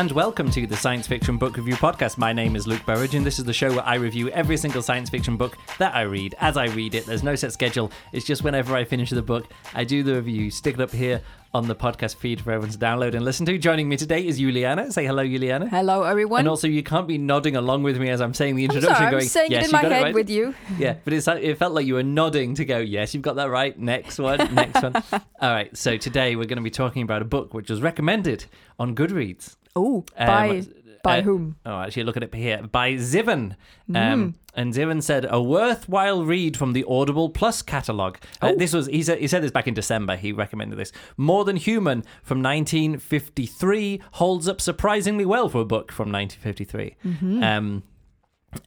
[0.00, 2.16] And welcome to the Science Fiction Book Review Podcast.
[2.16, 4.80] My name is Luke Burridge, and this is the show where I review every single
[4.80, 7.04] science fiction book that I read as I read it.
[7.04, 10.50] There's no set schedule, it's just whenever I finish the book, I do the review,
[10.50, 11.20] stick it up here
[11.52, 13.58] on the podcast feed for everyone to download and listen to.
[13.58, 14.90] Joining me today is Juliana.
[14.90, 15.68] Say hello, Juliana.
[15.68, 16.38] Hello, everyone.
[16.38, 18.94] And also, you can't be nodding along with me as I'm saying the introduction.
[18.94, 20.14] I'm sorry, going, I'm saying yes, it in my head right.
[20.14, 20.54] with you.
[20.78, 23.50] Yeah, but it's, it felt like you were nodding to go, yes, you've got that
[23.50, 23.78] right.
[23.78, 24.94] Next one, next one.
[25.12, 28.46] All right, so today we're going to be talking about a book which was recommended
[28.78, 29.56] on Goodreads.
[29.76, 30.62] Oh, Um, by
[31.02, 31.56] by uh, whom?
[31.64, 32.62] Oh, actually, look at it here.
[32.62, 33.56] By Zivan.
[33.90, 34.12] Mm.
[34.12, 38.18] Um, and Zivan said, a worthwhile read from the Audible Plus catalogue.
[38.42, 38.56] Uh, Oh.
[38.56, 40.16] this was, he said, he said this back in December.
[40.16, 40.92] He recommended this.
[41.16, 46.96] More Than Human from 1953 holds up surprisingly well for a book from 1953.
[47.04, 47.42] Mm-hmm.
[47.42, 47.82] Um,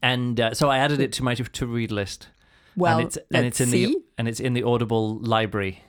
[0.01, 2.29] and uh, so I added it to my to read list.
[2.75, 3.85] Well, and it's, and it's in see.
[3.87, 5.83] the and it's in the Audible library,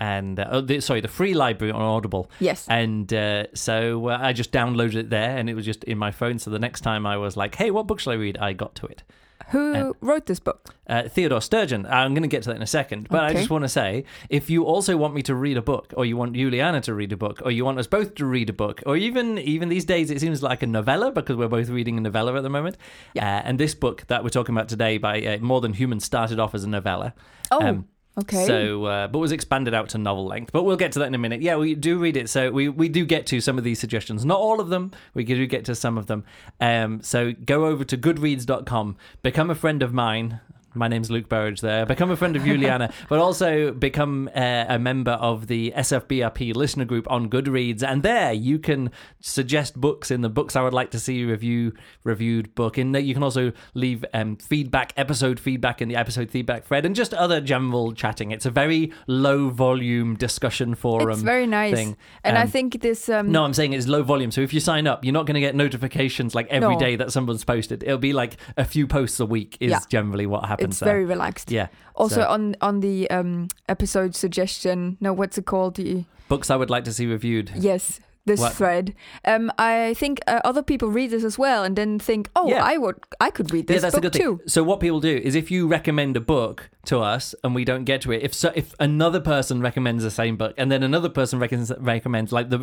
[0.00, 2.30] and uh, oh, the, sorry, the free library on Audible.
[2.40, 2.66] Yes.
[2.68, 6.10] And uh, so uh, I just downloaded it there, and it was just in my
[6.10, 6.38] phone.
[6.38, 8.74] So the next time I was like, "Hey, what book shall I read?" I got
[8.76, 9.02] to it.
[9.50, 10.74] Who and- wrote this book?
[10.86, 11.86] Uh, Theodore Sturgeon.
[11.86, 14.04] I'm going to get to that in a second, but I just want to say,
[14.28, 17.12] if you also want me to read a book, or you want Juliana to read
[17.12, 19.84] a book, or you want us both to read a book, or even even these
[19.84, 22.76] days it seems like a novella because we're both reading a novella at the moment.
[23.14, 23.38] Yeah.
[23.38, 26.38] Uh, and this book that we're talking about today by uh, More Than Human started
[26.38, 27.14] off as a novella.
[27.50, 27.88] Oh, Um,
[28.18, 28.46] okay.
[28.46, 30.52] So, uh, but was expanded out to novel length.
[30.52, 31.42] But we'll get to that in a minute.
[31.42, 32.28] Yeah, we do read it.
[32.28, 34.24] So we, we do get to some of these suggestions.
[34.24, 34.92] Not all of them.
[35.14, 36.24] We do get to some of them.
[36.60, 40.40] Um, so go over to goodreads.com, become a friend of mine.
[40.78, 41.84] My name's Luke Burridge there.
[41.84, 46.84] Become a friend of Juliana, but also become uh, a member of the SFBRP listener
[46.84, 47.82] group on Goodreads.
[47.82, 48.90] And there you can
[49.20, 51.72] suggest books in the books I would like to see review
[52.04, 52.78] reviewed book.
[52.78, 56.86] In there you can also leave um, feedback, episode feedback in the episode feedback thread,
[56.86, 58.30] and just other general chatting.
[58.30, 61.10] It's a very low volume discussion forum.
[61.10, 61.74] it's very nice.
[61.74, 61.96] thing.
[62.22, 63.08] And I Um, think this.
[63.08, 64.30] Um, No, I'm saying it's low volume.
[64.30, 66.78] So if you sign up, you're not going to get notifications like every No.
[66.78, 67.82] day that someone's posted.
[67.82, 69.80] It'll be like a few posts a week is Yeah.
[69.88, 70.67] generally what happens.
[70.68, 70.92] It's there.
[70.92, 71.50] very relaxed.
[71.50, 71.68] yeah.
[71.94, 74.96] Also So- on on the um, episode suggestion.
[75.00, 75.74] No, what's it called?
[75.76, 77.50] The books I would like to see reviewed.
[77.56, 78.00] yes.
[78.28, 78.52] This What?
[78.54, 78.94] thread.
[79.24, 82.62] Um, I think uh, other people read this as well, and then think, "Oh, Yeah.
[82.62, 85.00] I would, I could read this yeah, that's book a good too." So what people
[85.00, 88.22] do is if you recommend a book to us and we don't get to it,
[88.22, 92.30] if so, if another person recommends the same book and then another person recommends, recommends
[92.32, 92.58] like the,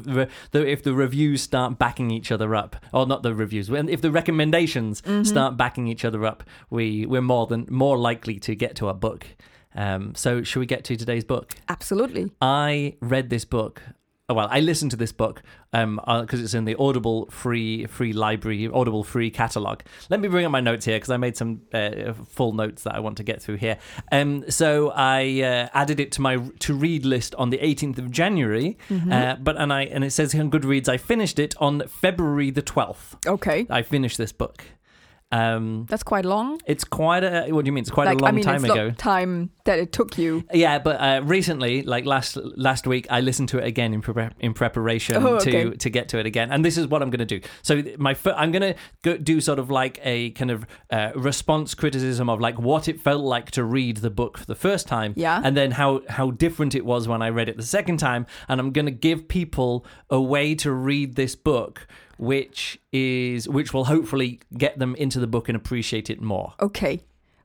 [0.52, 4.02] the if the reviews start backing each other up, or not the reviews, when if
[4.02, 5.24] the recommendations Mm-hmm.
[5.24, 8.94] start backing each other up, we we're more than more likely to get to a
[8.94, 9.26] book.
[9.76, 11.54] Um, so should we get to today's book?
[11.68, 12.32] Absolutely.
[12.42, 13.82] I read this book.
[14.28, 18.68] Oh, well, I listened to this book because it's in the Audible free free library,
[18.68, 19.82] Audible free catalog.
[20.10, 22.96] Let me bring up my notes here because I made some uh, full notes that
[22.96, 23.78] I want to get through here.
[24.12, 28.10] Um, so I uh, added it to my to read list on the 18th of
[28.10, 28.80] January,
[29.12, 32.50] uh, but and I and it says here on Goodreads I finished it on February
[32.50, 33.28] the 12th.
[33.28, 34.64] Okay, I finished this book.
[35.36, 36.60] Um, that's quite long.
[36.66, 37.82] it's quite a what do you mean?
[37.82, 38.92] It's quite like a long I mean, time it's ago.
[38.92, 40.44] time that it took you.
[40.54, 42.38] Yeah, but uh, recently, like last
[42.70, 45.76] last week, I listened to it again in pre- in preparation Oh, to okay.
[45.78, 47.48] to get to it again, and this is what I'm going to do.
[47.64, 51.12] So my fir- I'm going to go do sort of like a kind of uh,
[51.16, 54.88] response criticism of like what it felt like to read the book for the first
[54.88, 55.42] time, Yeah.
[55.44, 58.60] and then how how different it was when I read it the second time, and
[58.60, 61.88] I'm going to give people a way to read this book.
[62.18, 66.54] Which is which will hopefully get them into the book and appreciate it more.
[66.62, 67.02] Okay,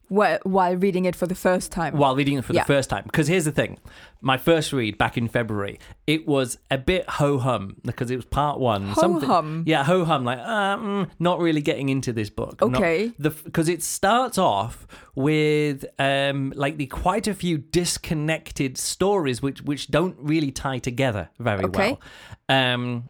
[0.09, 1.97] while, while reading it for the first time.
[1.97, 2.63] while reading it for Yeah.
[2.63, 3.03] the first time.
[3.05, 3.79] Because here's the thing
[4.21, 8.25] my first read back in February, it was a bit ho hum because it was
[8.27, 8.89] part one.
[8.89, 9.65] Ho-hum?
[9.67, 12.61] Yeah, ho hum, like, mm, not really getting into this book.
[12.63, 13.13] Okay.
[13.19, 19.63] the Because it starts off with um, like the quite a few disconnected stories which,
[19.63, 21.97] which don't really tie together very Okay.
[22.49, 22.65] well.
[22.75, 23.05] Um,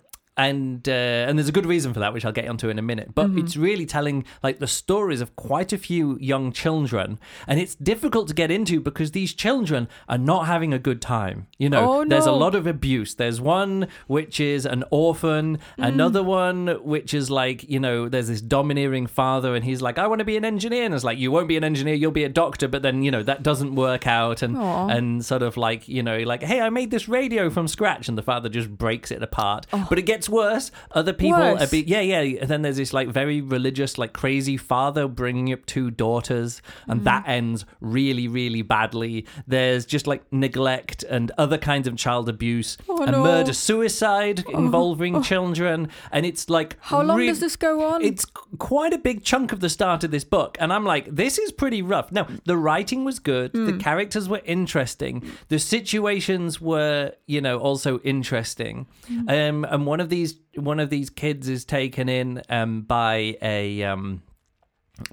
[0.47, 2.83] and uh, and there's a good reason for that, which I'll get onto in a
[2.83, 3.15] minute.
[3.15, 3.34] Mm-hmm.
[3.34, 7.75] But it's really telling like the stories of quite a few young children, and it's
[7.75, 11.47] difficult to get into because these children are not having a good time.
[11.59, 13.15] You know, Oh, there's a lot of abuse.
[13.15, 15.87] There's one which is an orphan, Mm.
[15.92, 20.07] another one which is like you know, there's this domineering father, and he's like, I
[20.07, 22.25] want to be an engineer, and it's like, you won't be an engineer, you'll be
[22.25, 24.89] a doctor, but then you know that doesn't work out, and Aw.
[24.89, 28.16] and sort of like you know, like, hey, I made this radio from scratch, and
[28.16, 29.66] the father just breaks it apart.
[29.91, 30.71] But it gets worse.
[30.92, 31.53] Other people Oh.
[31.54, 31.62] Worse.
[31.62, 32.44] are be- yeah, yeah.
[32.44, 36.92] Then there's this like very religious, like crazy father bringing up two daughters, Mm.
[36.92, 39.27] and that ends really, really badly.
[39.47, 43.18] There's just like neglect and other kinds of child abuse, Oh, and no.
[43.21, 43.24] Oh.
[43.24, 48.03] murder, suicide involving children, and it's like How long re- does this go on?
[48.03, 48.24] It's
[48.59, 51.50] quite a big chunk of the start of this book, and I'm like, this is
[51.53, 52.12] pretty rough.
[52.12, 53.78] Now, the writing was good, the Hmm.
[53.78, 58.86] characters were interesting, the situations were, you know, also interesting.
[59.09, 59.28] Hmm.
[59.28, 63.37] Um, and one of the these one of these kids is taken in um, by
[63.41, 64.22] a um,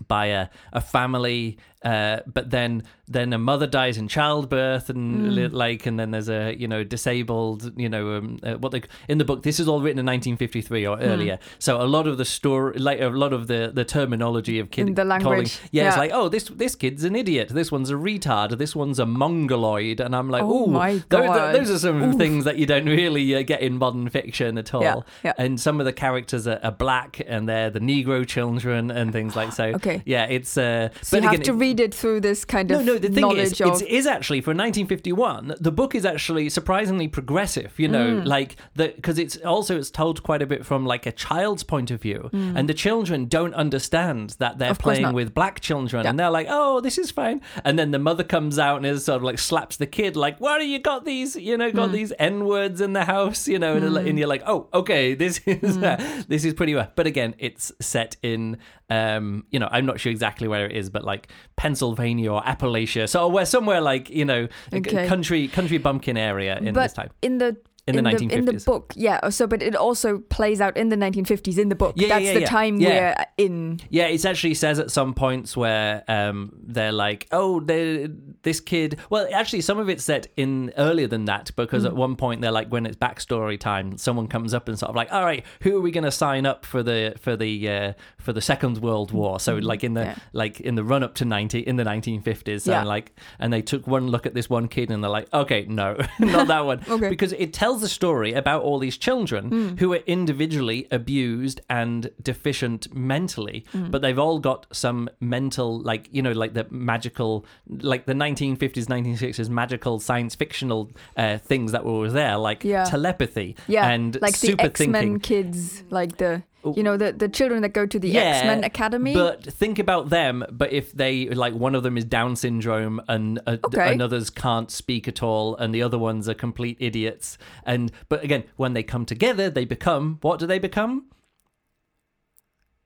[0.07, 5.47] by a, a family uh, but then then a mother dies in childbirth and li-
[5.47, 9.17] like and then there's a you know disabled you know um, uh, what they in
[9.17, 12.25] the book this is all written in 1953 or earlier so a lot of the
[12.25, 15.87] story like a lot of the the terminology of kid In the calling language, yeah,
[15.87, 19.05] it's like oh this this kid's an idiot this one's a retard this one's a
[19.05, 21.55] mongoloid and i'm like Oh my those, God.
[21.55, 22.15] those are some Oof.
[22.17, 25.33] things that you don't really uh, get in modern fiction at all Yeah, yeah.
[25.37, 29.35] and some of the characters are, are black and they're the negro children and things
[29.35, 30.01] like so Okay.
[30.05, 32.85] yeah it's uh So you have again, to read it through this kind no, of
[32.99, 33.81] The thing is, of.
[33.81, 35.55] it's, actually for 1951.
[35.59, 37.73] The book is actually surprisingly progressive.
[37.77, 38.25] You know, Mm.
[38.25, 41.91] like the because it's also it's told quite a bit from like a child's point
[41.91, 44.71] of view, and the children don't understand that they're Mm.
[44.71, 46.09] Of playing with black children, Yeah.
[46.09, 49.05] and they're like, "Oh, this is fine." And then the mother comes out and is
[49.05, 51.35] sort of like slaps the kid, like, "Why do you got these?
[51.35, 51.75] You know, Mm.
[51.75, 53.47] got these n words in the house?
[53.47, 56.27] You know?" And, and you're like, "Oh, okay, this is Mm.
[56.27, 58.57] this is pretty rough." But again, it's set in,
[58.89, 63.09] um, you know, I'm not sure exactly where it is, but like Pennsylvania or Appalachia,
[63.09, 65.07] so where somewhere like you know, Okay.
[65.07, 67.09] country country bumpkin area in but this time.
[67.21, 67.57] in the
[67.87, 69.29] In the in the book, yeah.
[69.29, 71.93] So, but it also plays out in the 1950s in the book.
[71.97, 72.45] Yeah, That's yeah, the yeah.
[72.47, 73.15] time Yeah.
[73.37, 73.79] we're in.
[73.89, 78.09] Yeah, it actually says at some points where um, they're like, "Oh, they
[78.43, 81.87] this kid." Well, actually, some of it's set in earlier than that because Mm.
[81.87, 84.95] at one point they're like, when it's backstory time, someone comes up and sort of
[84.95, 87.93] like, "All right, who are we going to sign up for the for the uh,
[88.17, 90.01] for the Second World War?" So like in the.
[90.07, 90.15] Yeah.
[90.33, 92.79] like in the run up to ninety in the nineteen fifties, Yeah.
[92.79, 95.65] and like and they took one look at this one kid and they're like, "Okay,
[95.69, 97.09] no, not that one," Okay.
[97.09, 99.75] because it tells the story about all these children Hmm.
[99.77, 103.89] who are individually abused and deficient mentally, Hmm.
[103.91, 107.45] but they've all got some mental, like, you know, like the magical,
[107.81, 112.83] like the 1950s, 1960s magical science fictional uh, things that were there, like Yeah.
[112.85, 115.19] telepathy Yeah, and like the X Men thinking.
[115.19, 116.43] kids, like the
[116.75, 119.13] you know the the children that go to the Yeah, X Men Academy.
[119.13, 120.43] But think about them.
[120.51, 123.93] But if they like, one of them is Down syndrome, and uh, Okay.
[123.93, 127.37] another's can't speak at all, and the other ones are complete idiots.
[127.65, 131.05] And but again, when they come together, they become what do they become?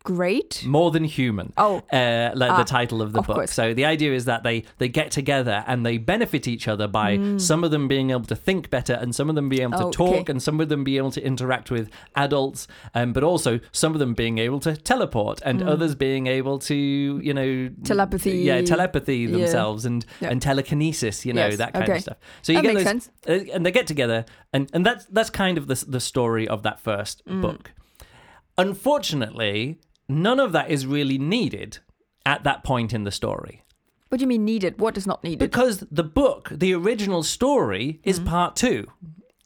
[0.04, 0.64] Great.
[0.66, 1.54] More than human.
[1.58, 3.36] Oh, Uh, like Ah, the title of the of book.
[3.36, 3.54] course.
[3.54, 7.20] So the idea is that they they get together and they benefit each other by
[7.38, 9.84] some of them being able to think better and some of them being able to
[9.86, 9.88] Mm.
[9.88, 10.32] Oh, talk okay.
[10.32, 14.00] and some of them being able to interact with adults, um, but also some of
[14.00, 16.76] them being able to teleport and others being able to
[17.24, 17.86] you know Mm.
[17.86, 18.38] Telepathy.
[18.40, 19.38] yeah, telepathy Yeah.
[19.38, 20.30] themselves and Yeah.
[20.32, 21.98] and telekinesis, you know Yes, that kind okay.
[21.98, 22.18] of stuff.
[22.42, 23.10] So you That get makes those, sense.
[23.28, 26.64] uh, and they get together, and and that's that's kind of the the story of
[26.64, 27.42] that first Mm.
[27.42, 27.72] book.
[28.58, 29.78] Unfortunately,
[30.12, 31.80] none of that is really needed
[32.26, 33.64] at that point in the story
[34.12, 34.78] what do you mean needed?
[34.78, 35.40] What is not needed?
[35.40, 38.88] because the book, the original story, is part two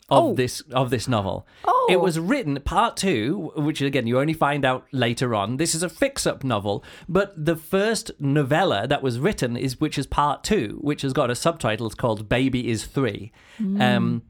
[0.09, 0.23] of.
[0.23, 0.33] Oh.
[0.33, 1.47] this of this novel.
[1.65, 1.87] Oh.
[1.89, 5.57] It was written part two, which again you only find out later on.
[5.57, 10.07] This is a fix-up novel, but the first novella that was written is which is
[10.07, 11.85] part two, which has got a subtitle.
[11.85, 13.31] It's called "Baby Is Three.
[13.61, 13.81] Mm.
[13.81, 14.21] Um,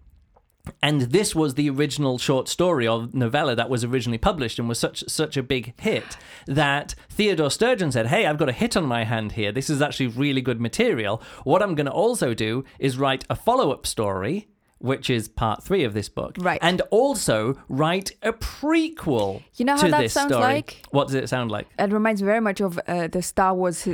[0.81, 4.79] and this was the original short story or novella that was originally published and was
[4.79, 8.85] such such a big hit that Theodore Sturgeon said, "Hey, I've got a hit on
[8.85, 9.51] my hand here.
[9.51, 11.21] This is actually really good material.
[11.43, 14.47] What I'm going to also do is write a follow-up story."
[14.79, 16.59] Which is part three of this book, Right.
[16.61, 19.41] And also write a prequel.
[19.55, 20.43] You know how that sounds story.
[20.43, 20.83] like?
[20.91, 21.67] What does it sound like?
[21.79, 23.87] It reminds me very much of uh, the Star Wars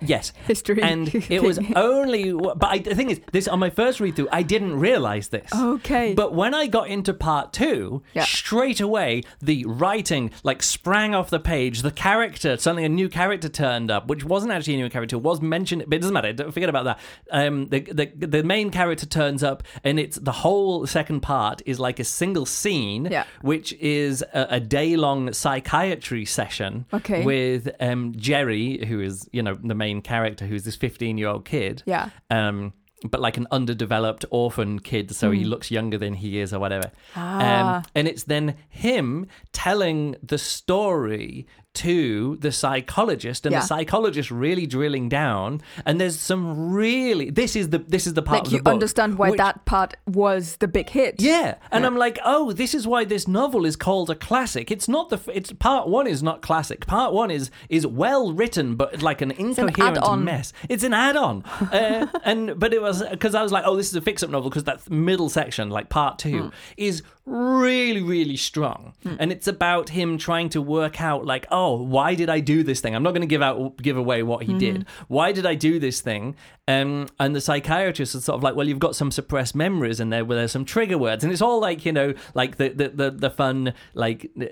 [0.00, 0.82] Yes, history.
[0.82, 2.32] and it was only.
[2.32, 5.50] But I, the thing is, this on my first read through, I didn't realize this.
[5.54, 6.12] Okay.
[6.14, 8.24] But when I got into part two, Yeah.
[8.24, 11.82] straight away the writing like sprang off the page.
[11.82, 15.40] The character, suddenly a new character turned up, which wasn't actually a new character, was
[15.40, 16.32] mentioned, but it doesn't matter.
[16.32, 16.98] Don't forget about that.
[17.30, 21.78] Um, the, the the main character turns up, and it's the whole second part is
[21.80, 23.24] like a single scene, Yeah.
[23.40, 27.24] which is a, a day long psychiatry session Okay.
[27.24, 31.44] with um, Jerry, who is you know the main character, who's this fifteen year old
[31.44, 32.10] kid yeah.
[32.30, 32.72] um,
[33.10, 36.90] but like an underdeveloped orphan kid, so he looks younger than he is, or whatever.
[37.14, 37.76] Ah.
[37.78, 43.60] Um, and it's then him telling the story to the psychologist, and Yeah.
[43.60, 45.60] the psychologist really drilling down.
[45.84, 49.18] And there's some really this is the this is the part Like you book understand
[49.18, 51.14] why which- that part was the big hit.
[51.20, 51.86] yeah, and Yeah.
[51.88, 54.70] I'm like, oh, this is why this novel is called a classic.
[54.70, 55.18] It's not the.
[55.38, 56.86] It's part one is not classic.
[56.86, 60.24] Part one is is well written, but like an incoherent add-on.
[60.24, 60.52] mess.
[60.68, 61.42] It's an add-on,
[61.72, 64.50] uh, and but it was because I was like, oh, this is a fix-up novel
[64.50, 66.48] because that middle section, like part two, Hmm.
[66.76, 68.80] is really really strong,
[69.20, 72.80] and it's about him trying to work out like, oh, why did I do this
[72.80, 72.94] thing?
[72.94, 74.58] I'm not going to give out give away what he Mm-hmm.
[74.58, 74.86] did.
[75.08, 76.34] Why did I do this thing?
[76.68, 80.12] Um, and the psychiatrist is sort of like, well, you've got some suppressed memories and
[80.12, 82.88] there where there's some trigger words, and it's all like you know, like the the
[82.88, 84.46] the, the fun like uh,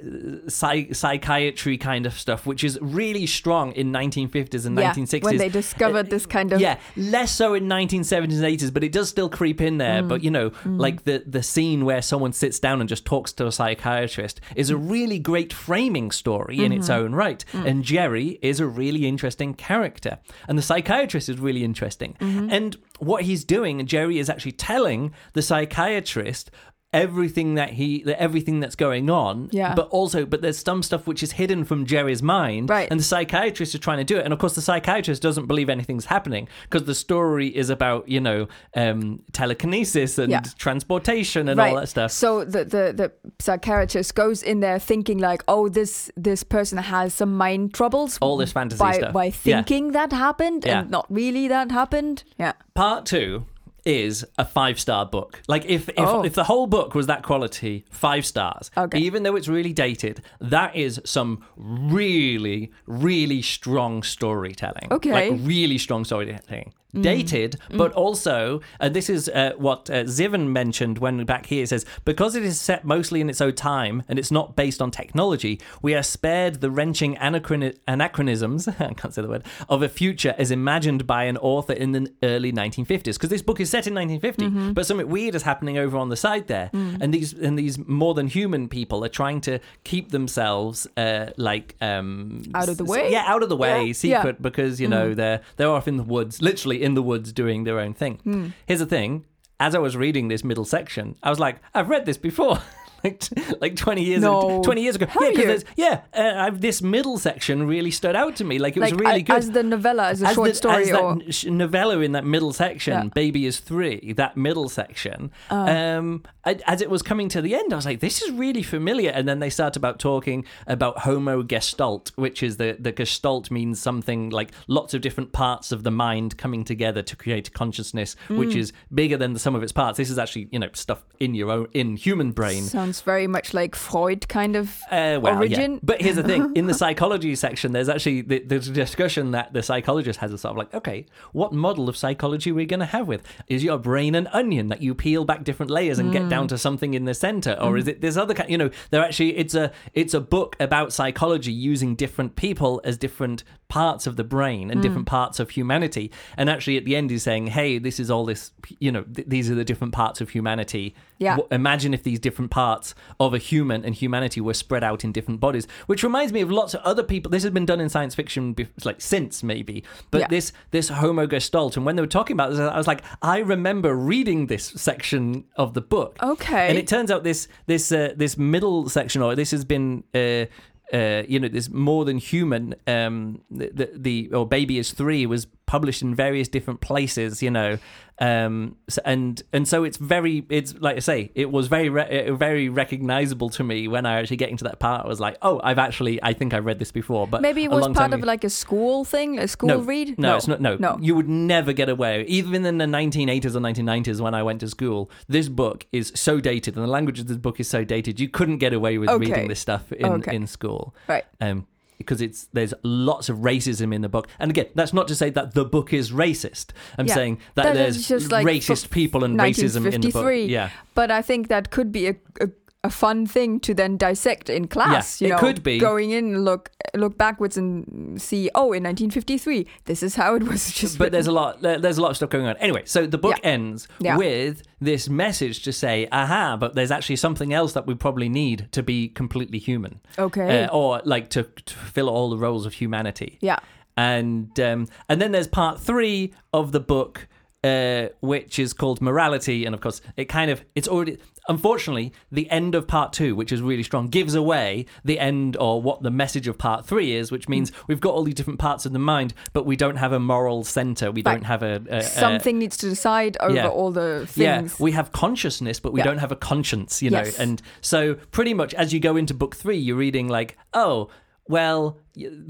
[0.49, 5.23] psy- psychiatry kind of stuff, which is really strong in 1950s and yeah, 1960s.
[5.25, 8.30] when they discovered this kind of Yeah, less so in 1970s and
[8.61, 10.02] 80s, but it does still creep in there.
[10.02, 10.09] Mm.
[10.09, 13.47] But you know, like the the scene where someone sits down and just talks to
[13.49, 17.04] a psychiatrist is a really great framing story in its Mm-hmm.
[17.06, 17.44] own right.
[17.52, 17.66] Mm.
[17.66, 22.03] And Jerry is a really interesting character, and the psychiatrist is really interesting.
[22.12, 22.49] Mm-hmm.
[22.50, 26.50] And what he's doing, Jerry is actually telling the psychiatrist
[26.94, 27.88] everything that he
[28.28, 29.74] everything that's going on Yeah.
[29.74, 32.88] but also but there's some stuff which is hidden from jerry's mind Right.
[32.90, 35.68] and the psychiatrist is trying to do it and of course the psychiatrist doesn't believe
[35.68, 38.46] anything's happening because the story is about you know
[38.76, 40.42] um telekinesis and Yeah.
[40.58, 41.70] transportation and right.
[41.74, 46.10] all that stuff So the, the the psychiatrist goes in there thinking like, oh, this
[46.16, 48.18] this person has some mind troubles.
[48.20, 49.32] all this fantasy by stuff by Yeah.
[49.62, 50.80] thinking that happened Yeah.
[50.80, 52.24] and not really that happened.
[52.38, 52.52] Yeah.
[52.74, 53.44] part two
[53.84, 55.42] is a five star book.
[55.48, 56.24] Like if if, Oh.
[56.24, 58.70] if the whole book was that quality, five stars.
[58.76, 58.98] Okay.
[58.98, 64.88] Even though it's really dated, that is some really really strong storytelling.
[64.90, 65.30] Okay.
[65.30, 66.72] Like really strong storytelling.
[66.94, 67.02] Mm.
[67.02, 71.64] Dated, but also, and this is uh, what uh, Zivan mentioned when back here.
[71.64, 74.80] It says because it is set mostly in its own time and it's not based
[74.80, 78.68] on technology, we are spared the wrenching anachroni- anachronisms.
[78.80, 82.12] I can't say the word of a future as imagined by an author in the
[82.22, 83.14] early 1950s.
[83.14, 84.72] Because this book is set in 1950, Mm-hmm.
[84.72, 87.00] but something weird is happening over on the side there, Mm.
[87.00, 91.74] and these and these more than human people are trying to keep themselves uh, like
[91.80, 93.10] um, Out of the way?
[93.10, 94.42] Yeah, out of the way, Yeah, secret yeah.
[94.42, 97.80] because you know they're they're off in the woods, literally in the woods doing their
[97.80, 98.20] own thing.
[98.24, 98.48] Hmm.
[98.66, 99.24] Here's the thing:
[99.58, 102.58] as I was reading this middle section, I was like, I've read this before.
[103.04, 103.23] Like,
[103.61, 104.62] like 20 years No.
[104.62, 105.37] 20 years ago Have
[105.76, 109.20] yeah yeah uh, this middle section really stood out to me like it was really
[109.23, 112.25] good as the novella, as a short the- story, as or sh- novella in that
[112.25, 113.08] middle section, Yeah.
[113.14, 115.30] "Baby is Three, that middle section.
[115.50, 115.54] Uh.
[115.54, 118.62] um, I, as it was coming to the end, I was like, "This is really
[118.62, 123.50] familiar." And then they start about talking about Homo Gestalt, which is the the Gestalt
[123.50, 128.16] means something like lots of different parts of the mind coming together to create consciousness,
[128.28, 128.38] Mm.
[128.38, 129.96] which is bigger than the sum of its parts.
[129.99, 132.62] This is actually you know stuff in your own in human brain.
[132.64, 134.80] sounds very much like Freud kind of.
[134.90, 135.74] Uh, well, origin.
[135.74, 135.80] Yeah.
[135.82, 139.52] But here's the thing: in the psychology section, there's actually the, there's a discussion that
[139.52, 140.32] the psychologist has.
[140.32, 143.22] A sort of like, okay, what model of psychology are we going to have with?
[143.48, 146.48] Is your brain an onion that you peel back different layers and get down mm.
[146.50, 147.78] to something in the center, or mm.
[147.78, 148.50] is it this other kind?
[148.50, 152.96] You know, they're actually it's a it's a book about psychology using different people as
[152.96, 155.10] different parts of the brain and different mm.
[155.10, 156.12] parts of humanity.
[156.36, 158.52] And actually, at the end, he's saying, hey, this is all this.
[158.78, 160.94] You know, th- these are the different parts of humanity.
[161.18, 161.37] Yeah.
[161.50, 165.40] Imagine if these different parts of a human and humanity were spread out in different
[165.40, 168.14] bodies which reminds me of lots of other people this has been done in science
[168.14, 170.26] fiction bef- like since maybe but Yeah.
[170.28, 173.38] this this homo gestalt and when they were talking about this i was like i
[173.38, 176.68] remember reading this section of the book Okay.
[176.68, 180.47] and it turns out this this uh, this middle section or this has been uh,
[180.92, 182.75] uh, you know, this more than human.
[182.87, 187.42] Um, the, the the or baby is three was published in various different places.
[187.42, 187.78] You know,
[188.21, 192.30] um, so, and and so it's very it's like I say, it was very re-
[192.30, 195.04] very recognizable to me when I actually getting to that part.
[195.04, 197.71] I was like, oh, I've actually I think I read this before, but Maybe it
[197.71, 198.26] was part of ago.
[198.26, 200.16] like a school thing, a school no, read.
[200.18, 200.61] No, it's not.
[200.61, 200.97] No, no.
[201.00, 204.68] You would never get away, even in the 1980s or 1990s when I went to
[204.68, 205.11] school.
[205.28, 208.21] This book is so dated, and the language of this book is so dated.
[208.21, 209.26] You couldn't get away with Okay.
[209.26, 210.37] reading this stuff in Okay.
[210.37, 211.25] in school, Right.
[211.40, 211.66] um,
[212.04, 214.28] because it's there's lots of racism in the book.
[214.38, 216.66] And again, that's not to say that the book is racist.
[216.99, 217.14] I'm Yeah.
[217.14, 220.32] saying that, That there's just like racist people and racism in the book.
[220.49, 220.70] Yeah.
[220.94, 222.49] But I think that could be a, a,
[222.84, 225.20] a fun thing to then dissect in class.
[225.20, 225.78] Yeah, you it know, could be.
[225.78, 228.50] going in, look look backwards and see.
[228.54, 230.98] Oh, in 1953, this is how it was just.
[230.98, 233.36] but there's a lot there's a lot of stuff going on anyway so the book
[233.42, 233.50] Yeah.
[233.50, 234.16] ends Yeah.
[234.16, 238.68] with this message to say aha but there's actually something else that we probably need
[238.72, 240.64] to be completely human Okay.
[240.64, 243.58] uh, or like to, to fulfill all the roles of humanity yeah.
[243.96, 247.26] and um, and then there's part three of the book
[247.64, 251.16] uh, which is called morality and of course it kind of it's already
[251.49, 255.80] unfortunately the end of part two which is really strong gives away the end or
[255.83, 258.87] what the message of part three is which means we've got all these different parts
[258.87, 261.35] of the mind but we don't have a moral center we Right.
[261.35, 263.68] don't have a, a, a Something needs to decide over yeah.
[263.68, 264.37] all the things.
[264.38, 266.04] yeah, we have consciousness, but we Yeah.
[266.04, 267.18] don't have a conscience, you know.
[267.23, 267.38] Yes.
[267.38, 271.09] And so, pretty much, as you go into book three, you're reading like, oh,
[271.48, 271.98] well,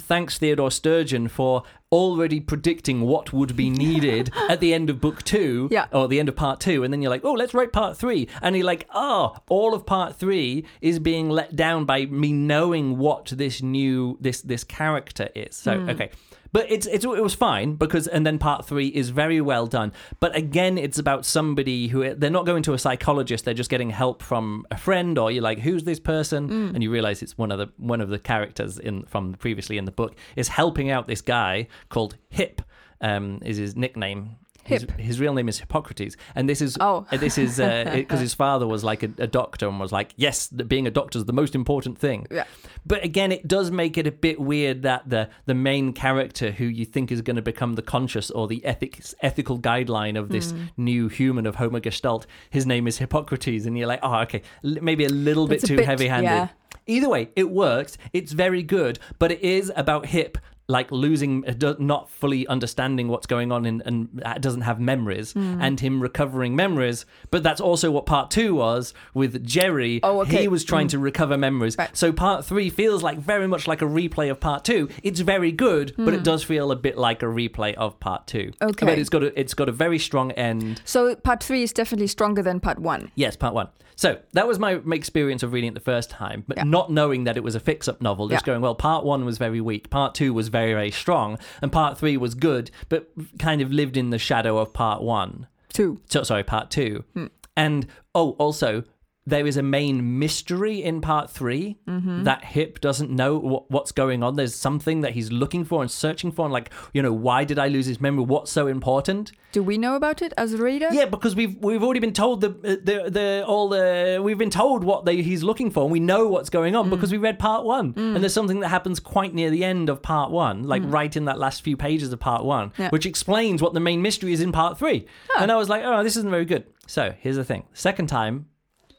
[0.00, 5.22] thanks Theodore Sturgeon for already predicting what would be needed at the end of book
[5.22, 5.86] two, Yeah.
[5.92, 8.28] or the end of part two, and then you're like, oh, let's write part three,
[8.42, 12.98] and you're like, oh, all of part three is being let down by me knowing
[12.98, 15.56] what this new this this character is.
[15.56, 15.90] So, Hmm.
[15.90, 16.10] okay.
[16.54, 19.92] But it's, it's it was fine because and then part three is very well done.
[20.20, 23.90] But again, it's about somebody who they're not going to a psychologist; they're just getting
[23.90, 26.74] help from a friend, or you're like, "Who's this person?" Mm.
[26.74, 29.84] And you realize it's one of the one of the characters in from previously in
[29.84, 32.62] the book is helping out this guy called Hip.
[33.00, 34.36] Um, is his nickname.
[34.66, 37.06] His, his real name is Hippocrates, and this is Oh.
[37.10, 37.56] uh, this is
[37.94, 41.18] because his father was like a, a doctor and was like, yes, being a doctor
[41.18, 42.26] is the most important thing.
[42.30, 42.44] Yeah.
[42.86, 46.64] But again, it does make it a bit weird that the the main character, who
[46.64, 50.50] you think is going to become the conscious or the ethics ethical guideline of this
[50.52, 50.64] Hmm.
[50.76, 55.04] new human of Homo Gestalt, his name is Hippocrates, and you're like, oh, okay, maybe
[55.04, 56.28] a little bit too bit- heavy-handed.
[56.30, 56.48] yeah.
[56.86, 57.96] Either way, it works.
[58.12, 63.26] It's very good, but it is about Hip like losing, uh, not fully understanding what's
[63.26, 65.60] going on, in, and uh, doesn't have memories, Hmm.
[65.60, 67.04] and him recovering memories.
[67.30, 70.00] But that's also what part two was with Jerry.
[70.02, 70.42] Oh, okay.
[70.42, 71.76] He was trying to recover memories.
[71.78, 71.94] Right.
[71.94, 74.88] So part three feels like very much like a replay of part two.
[75.02, 78.52] It's very good, but it does feel a bit like a replay of part two.
[78.62, 78.86] Okay.
[78.86, 80.80] but it's got a, it's got a very strong end.
[80.86, 83.10] So part three is definitely stronger than part one.
[83.16, 83.68] Yes, part one.
[83.96, 86.64] So that was my, my experience of reading it the first time, but Yeah.
[86.64, 88.52] not knowing that it was a fix up novel, just Yeah.
[88.54, 91.96] going, well, part one was very weak, part two was very, very strong, and part
[91.98, 93.08] three was good, but
[93.38, 95.46] kind of lived in the shadow of part one.
[95.72, 96.00] Two.
[96.08, 97.04] So, sorry, part two.
[97.14, 97.26] Hmm.
[97.56, 98.82] And oh, also,
[99.26, 102.24] there is a main mystery in part 3 mm-hmm.
[102.24, 104.36] that Hip doesn't know what, what's going on.
[104.36, 107.58] There's something that he's looking for and searching for, and like, you know, why did
[107.58, 108.24] I lose his memory?
[108.24, 109.32] What's so important?
[109.52, 110.88] Do we know about it as a reader?
[110.90, 114.50] Yeah, because we've we've already been told the uh, the the all the we've been
[114.50, 116.90] told what they, he's looking for, and we know what's going on mm.
[116.90, 117.94] because we read part one.
[117.96, 118.20] And mm.
[118.20, 120.92] there's something that happens quite near the end of part one, like mm.
[120.92, 122.90] right in that last few pages of part one, Yeah.
[122.90, 125.06] which explains what the main mystery is in part three.
[125.38, 126.64] And I was like, oh, this isn't very good.
[126.86, 128.46] So here's the thing: second time.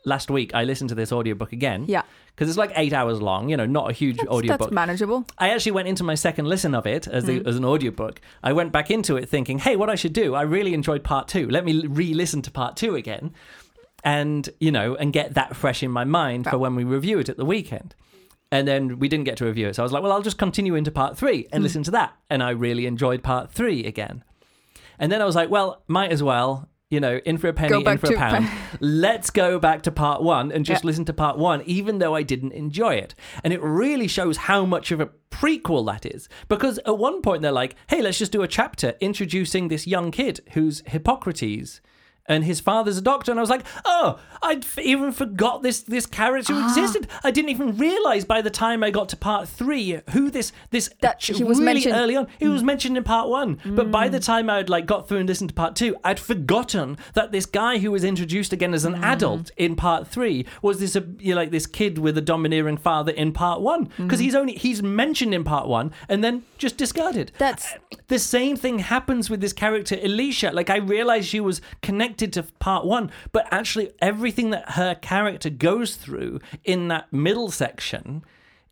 [0.05, 1.85] Last week, I listened to this audiobook again.
[1.87, 2.03] Yeah.
[2.27, 4.59] Because it's like eight hours long, you know, not a huge audiobook.
[4.59, 5.25] That's manageable.
[5.37, 7.47] I actually went into my second listen of it as, the, mm.
[7.47, 8.19] as an audiobook.
[8.43, 11.27] I went back into it thinking, hey, what I should do, I really enjoyed part
[11.27, 11.49] two.
[11.49, 13.33] Let me re listen to part two again
[14.03, 17.29] and, you know, and get that fresh in my mind for when we review it
[17.29, 17.95] at the weekend.
[18.51, 19.75] And then we didn't get to review it.
[19.75, 21.63] So I was like, well, I'll just continue into part three and mm.
[21.63, 22.13] listen to that.
[22.29, 24.23] And I really enjoyed part three again.
[24.99, 27.83] And then I was like, well, might as well, you know, in for a penny,
[27.83, 28.47] in for a pound.
[28.79, 30.87] Let's go back to part one and just Yeah.
[30.87, 33.15] listen to part one, even though I didn't enjoy it.
[33.43, 36.29] And it really shows how much of a prequel that is.
[36.47, 40.11] Because at one point they're like, hey, let's just do a chapter introducing this young
[40.11, 41.81] kid who's Hippocrates.
[42.27, 45.81] And his father's a doctor, and I was like, "Oh, I'd f- even forgot this
[45.81, 46.67] this character Ah.
[46.67, 47.07] existed.
[47.23, 50.89] I didn't even realize by the time I got to part three who this this
[51.01, 52.27] That he was really mentioned- early on.
[52.39, 52.65] He was mm.
[52.65, 54.25] mentioned in part one, but by the mm.
[54.25, 57.77] time I'd like got through and listened to part two, I'd forgotten that this guy
[57.77, 59.03] who was introduced again as an mm.
[59.03, 62.77] adult in part three was this uh, you know, like this kid with a domineering
[62.77, 66.75] father in part one because he's only he's mentioned in part one and then just
[66.77, 67.31] discarded.
[67.37, 70.51] That's- uh, the same thing happens with this character Alicia.
[70.53, 75.49] Like I realized she was connected to part one, but actually everything that her character
[75.49, 78.23] goes through in that middle section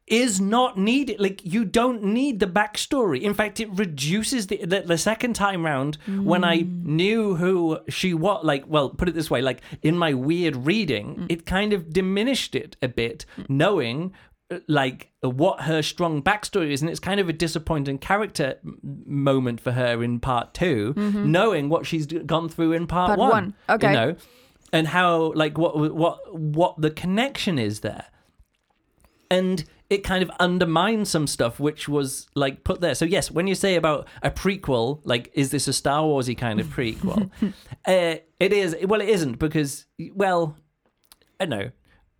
[0.06, 1.20] is not needed.
[1.20, 3.22] Like you don't need the backstory.
[3.22, 8.14] In fact, it reduces the the, the second time round when I knew who she
[8.14, 8.44] was.
[8.44, 12.54] Like, well, put it this way: like in my weird reading, it kind of diminished
[12.56, 14.33] it a bit, knowing uh,
[14.68, 19.72] like what her strong backstory is and it's kind of a disappointing character moment for
[19.72, 20.94] her in part 2
[21.26, 23.88] knowing what she's gone through in part, Part one, one, okay.
[23.88, 24.16] you know
[24.72, 28.06] and how like what what what the connection is there
[29.32, 32.96] and it kind of undermines some stuff which was like put there.
[32.96, 36.60] So yes, when you say about a prequel, like is this a Star Warsy kind
[36.60, 37.30] of prequel?
[37.86, 38.76] uh, it is.
[38.84, 40.58] Well, it isn't because well,
[41.40, 41.72] I don't know.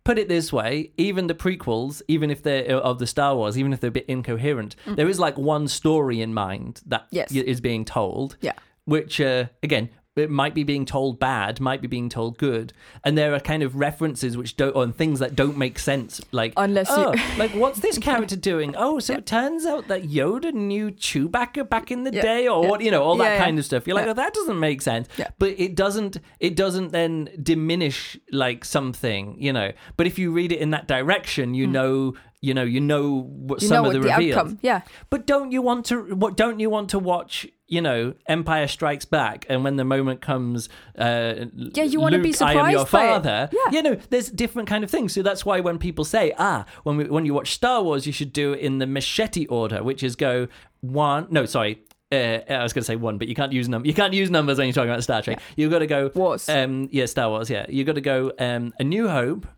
[0.04, 3.56] Put it this way: even the prequels, even if they're uh, of the Star Wars,
[3.58, 7.32] even if they're a bit incoherent, there is like one story in mind that Yes.
[7.32, 8.36] is being told.
[8.42, 8.52] Yeah.
[8.84, 12.72] Which uh, again, it might be being told bad, might be being told good,
[13.02, 16.20] and there are kind of references which don't on things that don't make sense.
[16.30, 18.74] Like Unless oh, you- oh, like what's this character doing?
[18.76, 22.62] Oh, so it turns out that Yoda knew Chewbacca back in the Yeah, day, or
[22.62, 22.70] yeah.
[22.70, 23.44] what you know, all that Yeah, yeah.
[23.44, 23.86] kind of stuff.
[23.86, 24.12] You're like, Yeah.
[24.12, 25.08] oh, that doesn't make sense.
[25.16, 25.28] Yeah.
[25.38, 26.18] But it doesn't.
[26.38, 29.72] It doesn't then diminish like something, you know.
[29.96, 31.72] But if you read it in that direction, you hmm.
[31.72, 33.62] know, you know, you know what.
[33.62, 34.36] You some know of the the reveals.
[34.36, 34.58] outcome.
[34.62, 34.82] Yeah.
[35.10, 36.14] But don't you want to?
[36.14, 37.48] What don't you want to watch?
[37.74, 42.30] You know, Empire Strikes Back, and when the moment comes, uh, Yeah, you wanna be
[42.32, 43.48] Luke, I am your surprised father.
[43.52, 43.70] Yeah.
[43.72, 45.12] you know, there's different kind of things.
[45.12, 48.12] So that's why when people say, ah, when we, when you watch Star Wars, you
[48.12, 50.46] should do it in the machete order, which is go
[50.82, 51.26] one.
[51.30, 51.80] No, sorry.
[52.12, 54.30] Uh, I was going to say one, but you can't use num- You can't use
[54.30, 55.40] numbers when you're talking about Star Trek.
[55.56, 56.48] You've got to go Wars.
[56.48, 57.50] Um, yeah, Star Wars.
[57.50, 58.30] Yeah, you've got to go.
[58.38, 59.48] Um, A New Hope,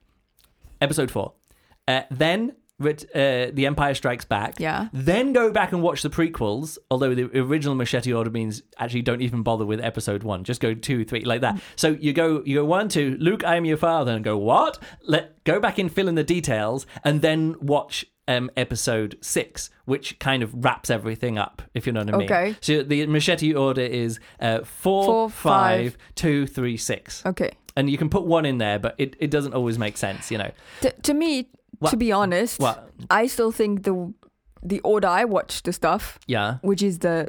[0.81, 1.35] Episode four,
[1.87, 4.61] uh, then Ret- uh, The Empire Strikes Back.
[4.61, 4.89] Yeah.
[4.93, 6.77] Then go back and watch the prequels.
[6.91, 10.45] Although the original Machete Order means actually don't even bother with Episode One.
[10.45, 11.61] Just go two, three, like that.
[11.77, 13.17] So you go, you go one, two.
[13.19, 14.79] Luke, I am your father, and go what?
[15.03, 18.05] Let go back and fill in the details, and then watch.
[18.29, 22.25] Um, episode six, which kind of wraps everything up, if you know what I mean.
[22.33, 22.57] Okay.
[22.61, 25.99] So the machete order is uh, four, Four, five, five.
[26.17, 27.53] two, three, six, Okay.
[27.77, 30.39] and you can put one in there, but it, it doesn't always make sense, you
[30.39, 30.51] know.
[30.81, 31.51] T- to me,
[31.91, 32.61] To be honest?
[33.11, 34.13] I still think the
[34.63, 36.59] the order I watch the stuff, Yeah.
[36.63, 37.29] which is the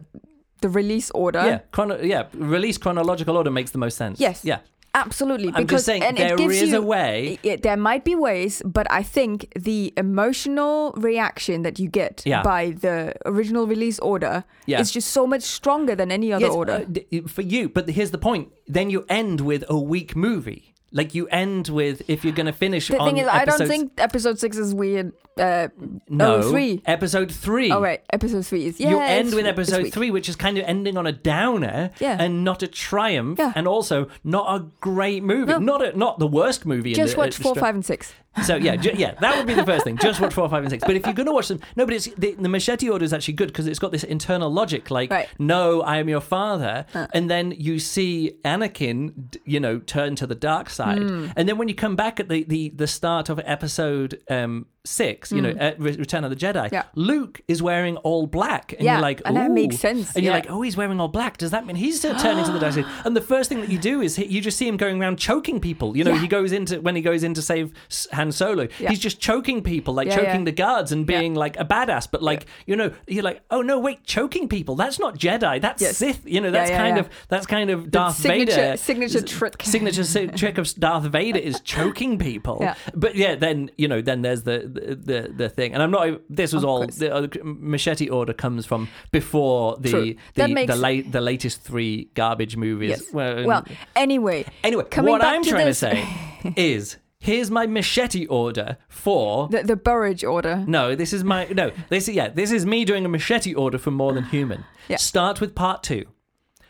[0.62, 1.44] the release order.
[1.46, 2.24] Yeah, chrono- yeah.
[2.34, 4.20] Release chronological order makes the most sense.
[4.20, 4.44] Yes.
[4.44, 4.60] Yeah.
[4.96, 5.50] Absolutely.
[5.50, 7.38] I'm because just saying and there is you, a way.
[7.44, 12.42] it- there might be ways, but I think the emotional reaction that you get Yeah.
[12.42, 14.82] by the original release order Yeah.
[14.82, 16.86] is just so much stronger than any other Yes, order.
[16.88, 18.48] uh, for you, but here's the point.
[18.68, 20.74] Then you end with a weak movie.
[20.92, 22.88] Like you end with if you're going to finish.
[22.88, 25.12] the on thing is, I don't think episode six is weird.
[25.38, 25.68] Uh,
[26.10, 26.82] no oh, three.
[26.86, 27.72] Episode three.
[27.72, 28.90] Oh right, episode three is yeah.
[28.90, 32.18] you end with episode three, which is kind of ending on a downer Yeah.
[32.20, 33.54] and not a triumph, Yeah.
[33.56, 35.52] and also not a great movie.
[35.52, 35.60] No.
[35.60, 36.92] Not a, not the worst movie.
[36.92, 38.14] in Just the, watch uh, four, five, and six.
[38.46, 39.98] So yeah, ju- yeah, that would be the first thing.
[39.98, 40.84] Just watch four, five, and six.
[40.86, 43.14] But if you're going to watch them, no, but it's the, the machete order is
[43.14, 44.92] actually good because it's got this internal logic.
[44.92, 45.28] Like, Right.
[45.40, 50.28] no, I am your father, and then you see Anakin, d- you know, turn to
[50.28, 51.28] the dark side, Hmm.
[51.36, 55.32] and then when you come back at the the, the start of episode um, six,
[55.32, 56.72] you know, at Re- Return of the Jedi.
[56.72, 56.84] Yeah.
[56.96, 60.34] Luke is wearing all black, and Yeah, you're like, and that makes sense, and you're
[60.34, 61.38] like, oh, he's wearing all black.
[61.38, 62.86] Does that mean he's uh, turning to the dark side?
[63.06, 65.18] And the first thing that you do is he, you just see him going around
[65.20, 65.96] choking people.
[65.98, 66.22] You know, Yeah.
[66.22, 67.74] he goes into when he goes in to save
[68.14, 68.90] Han Solo, Yeah.
[68.90, 70.46] he's just choking people, like Yeah, choking yeah.
[70.46, 72.08] the guards and being like a badass.
[72.10, 74.76] But like, you know, you're like, oh no, wait, choking people.
[74.76, 75.62] That's not Jedi.
[75.62, 75.98] That's Yes.
[75.98, 76.22] Sith.
[76.26, 77.02] You know, that's yeah, kind yeah.
[77.04, 78.78] of that's kind of Darth signature- Vader.
[78.78, 79.56] signature trick.
[79.64, 82.58] Signature trick of Darth Vader is choking people.
[82.68, 82.76] Yeah.
[82.96, 86.22] But yeah, then you know, then there's the the the, thing, and I'm not.
[86.30, 90.02] This was all the uh, machete order comes from before the True.
[90.04, 92.90] the That the, makes- late the latest three garbage movies.
[92.90, 93.14] Yes.
[93.14, 98.26] Well, Well, anyway, Anyway, what I'm to trying this- to say is here's my machete
[98.28, 99.48] order for.
[99.50, 100.64] the the Burridge order.
[100.68, 101.72] no, this is my no.
[101.90, 104.66] This yeah, this is me doing a machete order for more than human.
[104.88, 104.98] Yeah.
[104.98, 106.06] Start with part two,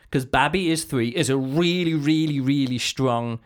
[0.03, 3.39] because Baby is three is a really, really, really strong,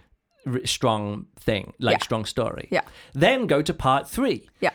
[0.66, 2.04] strong thing, like Yeah.
[2.04, 2.68] strong story.
[2.72, 2.82] Yeah.
[3.14, 4.50] Then go to part three.
[4.60, 4.72] Yeah.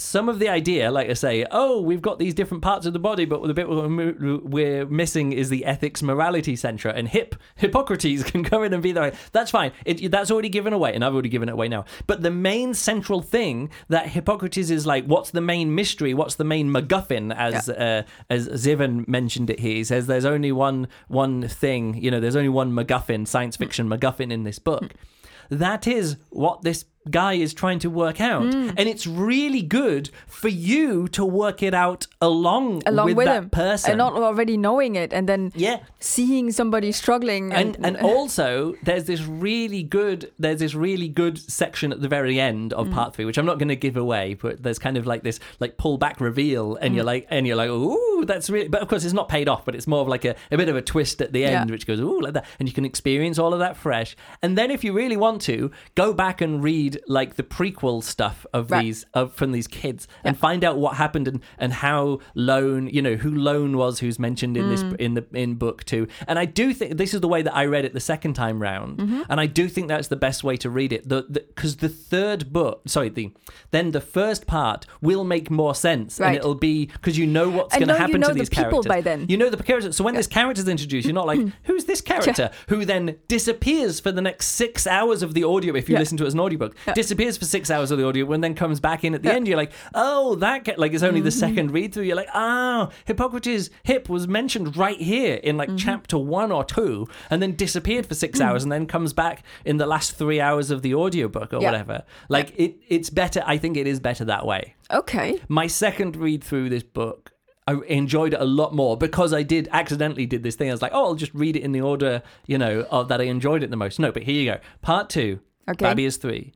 [0.00, 3.00] Some of the idea, like I say, oh, we've got these different parts of the
[3.00, 6.88] body, but the bit we're, missing is the ethics morality center.
[6.88, 9.12] And Hip Hippocrates can come in and be there.
[9.32, 9.72] That's fine.
[9.84, 11.84] It, that's already given away, and I've already given it away now.
[12.06, 16.14] But the main central thing that Hippocrates is like, what's the main mystery?
[16.14, 17.34] What's the main MacGuffin?
[17.34, 22.00] As uh, as Zivan mentioned it here, he says there's only one one thing.
[22.00, 24.94] You know, there's only one MacGuffin, science fiction MacGuffin in this book.
[25.50, 28.52] That is what this guy is trying to work out.
[28.52, 28.70] Hmm.
[28.76, 33.44] And it's really good for you to work it out along, along with, with, that
[33.44, 33.90] him person.
[33.92, 35.78] and not already knowing it and then yeah.
[36.00, 41.92] seeing somebody struggling And and also there's this really good there's this really good section
[41.92, 42.72] at the very end Mm.
[42.72, 45.38] of part three, which I'm not gonna give away, but there's kind of like this
[45.60, 46.96] like pull back reveal and Mm.
[46.96, 49.64] you're like and you're like, ooh, that's really but of course it's not paid off,
[49.64, 51.72] but it's more of like a, a bit of a twist at the end, Yeah.
[51.72, 52.44] which goes, ooh, like that.
[52.58, 54.16] And you can experience all of that fresh.
[54.42, 58.44] And then if you really want to, go back and read like the prequel stuff
[58.52, 58.84] of Right.
[58.84, 63.00] these of from these kids and find out what happened and, and how Lone, you
[63.02, 66.06] know, who Lone was who's mentioned in this in the in book two.
[66.26, 68.60] And I do think this is the way that I read it the second time
[68.60, 68.98] round.
[68.98, 69.22] Mm-hmm.
[69.28, 71.08] And I do think that's the best way to read it.
[71.08, 73.32] The because the, third book, sorry, the
[73.70, 77.74] then the first part will make more sense and it'll be because you know what's
[77.74, 79.26] going to you happen know to the these people characters by then?
[79.28, 79.96] You know the characters.
[79.96, 82.50] So when this character's introduced, you're not like, who's this character?
[82.68, 86.00] Who then disappears for the next six hours of the audio if you Yeah.
[86.00, 86.76] listen to it as an audiobook.
[86.94, 89.46] Disappears for six hours of the audio and then comes back in at the end.
[89.48, 90.74] You're like, oh, that ca-.
[90.76, 91.38] like it's only the Mm-hmm.
[91.38, 92.04] second read through.
[92.04, 95.76] You're like, oh, Hippocrates hip was mentioned right here in like Mm-hmm.
[95.76, 98.18] chapter one or two, and then disappeared for Mm.
[98.18, 101.60] six hours, and then comes back in the last three hours of the audiobook or
[101.60, 101.70] Yeah.
[101.70, 102.04] whatever.
[102.28, 103.42] Like it, it's better.
[103.46, 107.32] I think it is better that way okay my second read through this book
[107.66, 110.70] I enjoyed it a lot more because I did accidentally did this thing.
[110.70, 113.24] I was like, oh, I'll just read it in the order, you know, that I
[113.24, 113.98] enjoyed it the most.
[114.00, 114.58] No, but here you go.
[114.80, 115.84] Part two, Okay.
[115.84, 116.54] Baby is three.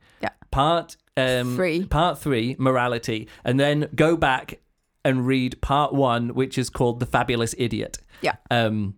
[0.53, 1.85] Part um, Three.
[1.85, 4.59] Part three, morality, and then go back
[5.05, 7.97] and read part one, which is called the Fabulous Idiot.
[8.21, 8.95] yeah Um,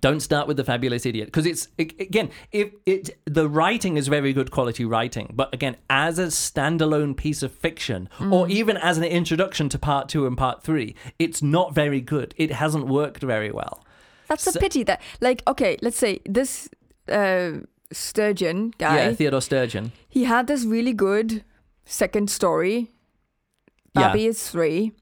[0.00, 4.32] don't start with the fabulous idiot because it's again if it the writing is very
[4.32, 9.04] good quality writing but again as a standalone piece of fiction or even as an
[9.04, 13.50] introduction to part 2 and part 3 it's not very good it hasn't worked very
[13.50, 13.84] well
[14.28, 16.70] that's a pity that like okay let's say this
[17.08, 17.50] uh
[17.92, 21.44] sturgeon guy yeah theodore sturgeon he had this really good
[21.84, 22.88] second story
[23.94, 24.12] Yeah.
[24.12, 24.92] Baby is three.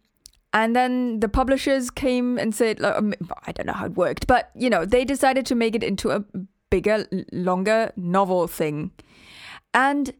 [0.52, 3.14] And then the publishers came and said, like, um,
[3.46, 6.10] I don't know how it worked, but you know, they decided to make it into
[6.10, 6.24] a
[6.70, 8.90] bigger, longer novel thing.
[9.72, 10.10] And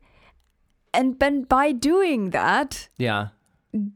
[0.95, 3.29] and then by doing that, Yeah.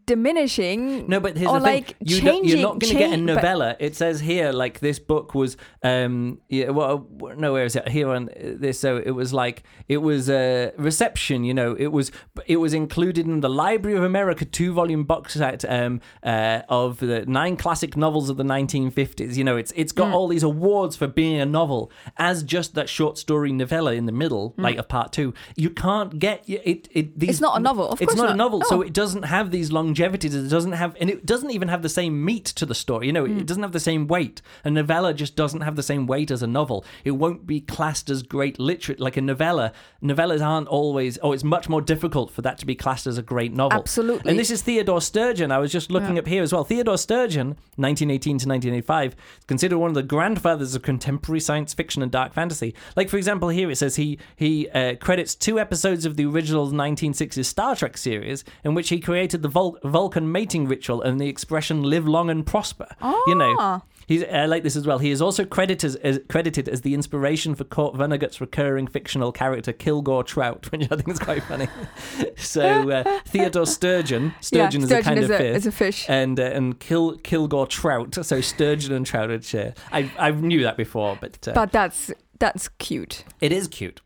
[0.07, 3.13] Diminishing No, but here's or the thing: like you don't, you're not going to get
[3.13, 3.77] a novella.
[3.81, 7.07] It says here, like this book was, um, yeah, well,
[7.37, 7.89] no, where is it?
[7.89, 11.45] Here on this, so it was like it was a reception.
[11.45, 12.13] You know, it was
[12.47, 16.99] it was included in the Library of America two volume box set um, uh, of
[17.01, 19.37] the nine classic novels of the 1950s.
[19.37, 19.97] You know, it's it's Mm.
[19.97, 24.07] got all these awards for being a novel as just that short story novella in
[24.07, 25.35] the middle, like of part two.
[25.57, 26.89] You can't get it.
[26.93, 27.31] it these, Mm.
[27.31, 28.37] It's not a novel, of it's course not, a not.
[28.37, 30.35] novel, so it doesn't have these longevities.
[30.35, 33.07] It doesn't have, and it doesn't even have the same meat to the story.
[33.07, 33.38] You know, Hmm.
[33.38, 34.40] it doesn't have the same weight.
[34.64, 36.85] A novella just doesn't have the same weight as a novel.
[37.05, 38.96] It won't be classed as great literature.
[39.03, 39.72] Like a novella,
[40.03, 41.18] novellas aren't always.
[41.22, 43.79] Oh, it's much more difficult for that to be classed as a great novel.
[43.79, 44.31] Absolutely.
[44.31, 45.50] And this is Theodore Sturgeon.
[45.53, 46.64] I was just looking up here as well.
[46.64, 52.11] Theodore Sturgeon, 1918 to 1985, considered one of the grandfathers of contemporary science fiction and
[52.11, 52.74] dark fantasy.
[52.96, 56.70] Like for example, here it says he he uh, credits two episodes of the original
[56.70, 61.29] 1960s Star Trek series in which he created the Vul- Vulcan mating ritual and the
[61.29, 62.88] expression "live long and prosper."
[63.27, 63.57] You know.
[63.59, 63.83] Ah.
[64.07, 64.99] He's, I like this as well.
[64.99, 69.73] He is also credited as, credited as the inspiration for Kurt Vonnegut's recurring fictional character
[69.73, 71.69] Kilgore Trout, which I think is quite funny.
[72.37, 75.73] so uh, Theodore Sturgeon, Sturgeon yeah, is a kind is of a, fish, is a
[75.73, 76.05] fish.
[76.09, 78.14] and uh, and Kil, Kilgore Trout.
[78.27, 79.73] So Sturgeon and Trout would share.
[79.90, 83.25] I I knew that before, but, uh, but that's that's cute.
[83.40, 84.03] it is cute.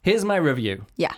[0.00, 0.86] Here's my review.
[0.96, 1.12] Yeah.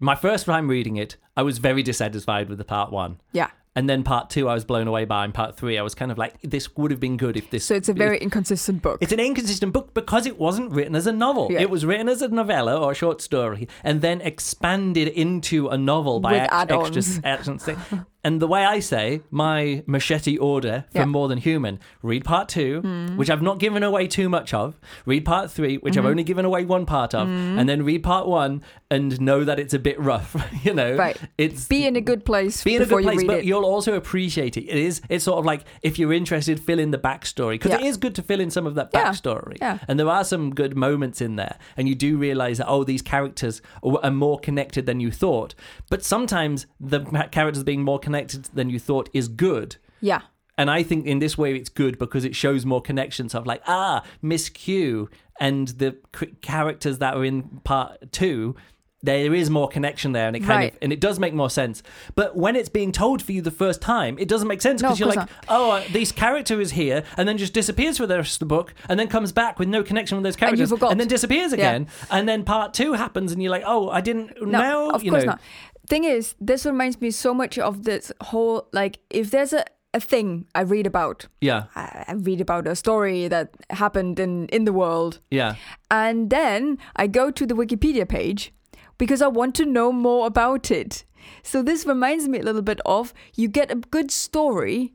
[0.00, 3.20] My first time reading it, I was very dissatisfied with the part one.
[3.32, 3.50] Yeah.
[3.76, 6.12] And then part two, I was blown away by, and part three, I was kind
[6.12, 7.64] of like, this would have been good if this.
[7.64, 8.98] So it's a very inconsistent book.
[9.00, 11.48] It's an inconsistent book because it wasn't written as a novel.
[11.50, 11.60] Yeah.
[11.60, 15.76] It was written as a novella or a short story, and then expanded into a
[15.76, 18.06] novel by With ex- extra.
[18.24, 21.04] and the way I say my machete order for Yeah.
[21.04, 23.16] More Than Human: read part two, Hmm.
[23.16, 24.76] which I've not given away too much of.
[25.06, 26.00] Read part three, which Mm-hmm.
[26.06, 27.58] I've only given away one part of, Hmm.
[27.58, 30.34] and then read part one and know that it's a bit rough.
[30.64, 31.16] you know, Right.
[31.38, 33.44] It's Be in a good place be in a good place, you but it.
[33.44, 34.64] you'll also appreciate it.
[34.64, 35.00] It is.
[35.08, 37.86] It's sort of like if you're interested, fill in the backstory because it Yeah.
[37.88, 39.58] is good to fill in some of that backstory.
[39.60, 39.78] yeah.
[39.88, 43.02] And there are some good moments in there, and you do realize that oh, these
[43.02, 45.54] characters are more connected than you thought.
[45.90, 48.13] But sometimes the characters being more connected
[48.54, 49.76] than you thought is good.
[50.00, 50.22] Yeah.
[50.56, 53.62] And I think in this way it's good because it shows more connections of like
[53.66, 58.54] ah Miss Kew and the c- characters that are in part two.
[59.02, 60.72] There is more connection there, and it kind Right.
[60.72, 61.82] of and it does make more sense.
[62.14, 64.94] But when it's being told for you the first time, it doesn't make sense because
[64.94, 68.16] of you're like, oh, uh, this character is here, and then just disappears for the
[68.16, 70.70] rest of the book, and then comes back with no connection with those And characters,
[70.70, 70.96] forgot.
[70.96, 71.56] then disappears Yeah.
[71.58, 74.90] again, and then part two happens, and you're like, oh, I didn't No, know.
[74.92, 75.32] of you course know.
[75.32, 75.40] not.
[75.86, 80.00] Thing is, this reminds me so much of this whole like if there's a, a
[80.00, 84.64] thing I read about, Yeah, I, I read about a story that happened in in
[84.64, 85.56] the world, yeah,
[85.90, 88.52] and then I go to the Wikipedia page
[88.98, 91.04] because I want to know more about it.
[91.42, 94.94] So this reminds me a little bit of you get a good story,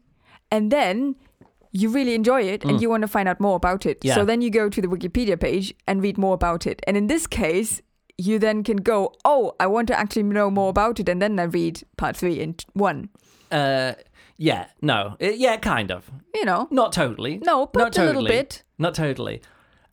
[0.51, 1.15] and then
[1.71, 4.01] you really enjoy it and you want to find out more about it.
[4.01, 4.05] Mm.
[4.07, 4.15] Yeah.
[4.15, 6.81] So then you go to the Wikipedia page and read more about it.
[6.87, 7.81] And in this case,
[8.19, 11.39] you then can go, oh, I want to actually know more about it, and then
[11.39, 13.09] I read part three and one.
[13.51, 13.93] uh,
[14.37, 14.67] yeah.
[14.81, 16.09] No, Uh, yeah, kind of.
[16.33, 17.39] You know, Not totally.
[17.39, 18.37] no, but Not a little totally.
[18.37, 18.63] bit.
[18.77, 19.41] Not totally.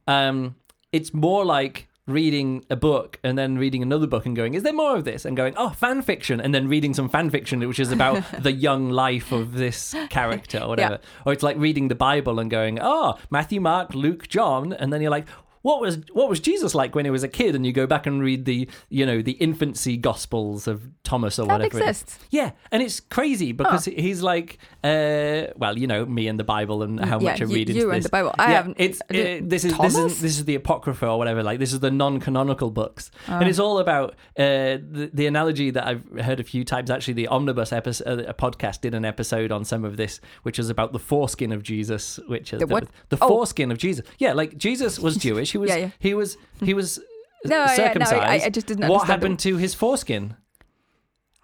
[0.06, 0.54] Um,
[0.92, 4.72] it's more like reading a book and then reading another book and going, is there
[4.72, 5.24] more of this?
[5.24, 8.52] And going, oh, fan fiction, and then reading some fan fiction which is about the
[8.52, 11.00] young life of this character or whatever.
[11.24, 15.00] Or it's like reading the Bible and going, oh, Matthew, Mark, Luke, John, and then
[15.02, 15.26] you're like.
[15.66, 17.56] What was what was Jesus like when he was a kid?
[17.56, 21.46] And you go back and read the you know the infancy gospels of Thomas or
[21.48, 21.78] That whatever.
[21.78, 22.02] it is.
[22.02, 22.18] exists.
[22.30, 26.82] Yeah, and it's crazy because he's like, uh, well, you know, me and the Bible
[26.82, 28.04] and how Yeah, much I you- read into you this.
[28.04, 28.32] the Bible.
[28.38, 31.06] I yeah, haven't- It's I did- uh, this is this is this is the apocrypha
[31.06, 31.42] or whatever.
[31.42, 33.38] Like this is the non-canonical books, Oh.
[33.38, 36.90] and it's all about uh, the, the analogy that I've heard a few times.
[36.90, 40.70] Actually, the Omnibus episode, a podcast did an episode on some of this, which was
[40.70, 42.84] about the foreskin of Jesus, which is The what?
[43.08, 43.28] the Oh.
[43.28, 44.04] foreskin of Jesus.
[44.18, 45.52] Yeah, like Jesus was Jewish.
[45.52, 46.98] He was Yeah, he was he was
[47.44, 48.44] No, yeah, no, I- circumcised.
[48.46, 50.36] I just didn't What happened to his foreskin?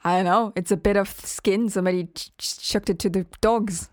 [0.05, 0.53] I don't know.
[0.57, 1.69] It's a bit of skin.
[1.69, 3.89] Somebody ch- ch- chucked it to the dogs.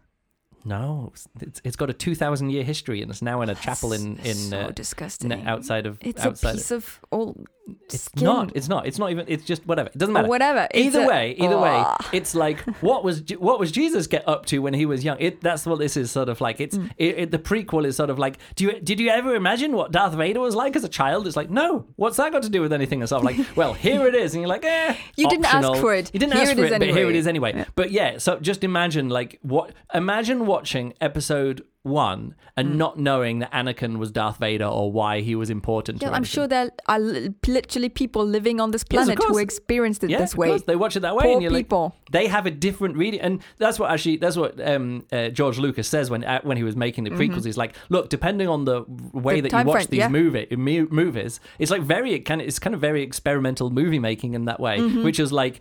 [0.65, 3.93] No, it's, it's got a two thousand year history, and it's now in a chapel
[3.93, 5.31] in in so uh, disgusting.
[5.47, 6.49] outside of it's outside.
[6.49, 7.47] a piece of old
[7.85, 8.23] It's Skin.
[8.23, 8.51] not.
[8.55, 8.85] It's not.
[8.87, 9.25] It's not even.
[9.27, 9.89] It's just whatever.
[9.89, 10.27] It doesn't matter.
[10.27, 10.67] whatever.
[10.73, 11.95] Either a- way, either way, Oh.
[12.13, 15.17] it's like what was what was Jesus get up to when he was young?
[15.19, 16.59] It that's what this is sort of like.
[16.59, 16.91] It's Mm.
[16.97, 18.37] it, it, the prequel is sort of like.
[18.55, 21.27] Do you did you ever imagine what Darth Vader was like as a child?
[21.27, 21.85] It's like no.
[21.95, 23.05] What's that got to do with anything?
[23.07, 24.95] Sort of like well, here it is, and you're like, eh.
[25.15, 26.11] You didn't ask for it.
[26.13, 27.65] You didn't Here ask it for is it, but here it is anyway.
[27.75, 29.71] But yeah, so just imagine like what.
[29.93, 35.33] Imagine watching episode one and not knowing that Anakin was Darth Vader or why he
[35.33, 36.01] was important.
[36.01, 40.09] Yeah, I'm sure there are literally people living on this Yes, planet who experienced it
[40.09, 40.49] Yeah, this way.
[40.49, 40.63] course.
[40.63, 41.95] They watch it that way, Poor and you're people.
[41.95, 45.57] like, they have a different reading, and that's what actually that's what um, uh, George
[45.57, 47.45] Lucas says when uh, when he was making the prequels.
[47.45, 48.81] He's like, look, depending on the
[49.13, 49.43] way Mm-hmm.
[49.43, 50.09] The that you watch frame, these yeah.
[50.09, 50.47] movie
[50.89, 54.45] movies, it's like very it kind of it's kind of very experimental movie making in
[54.45, 55.03] that way, Mm-hmm.
[55.03, 55.59] which is like.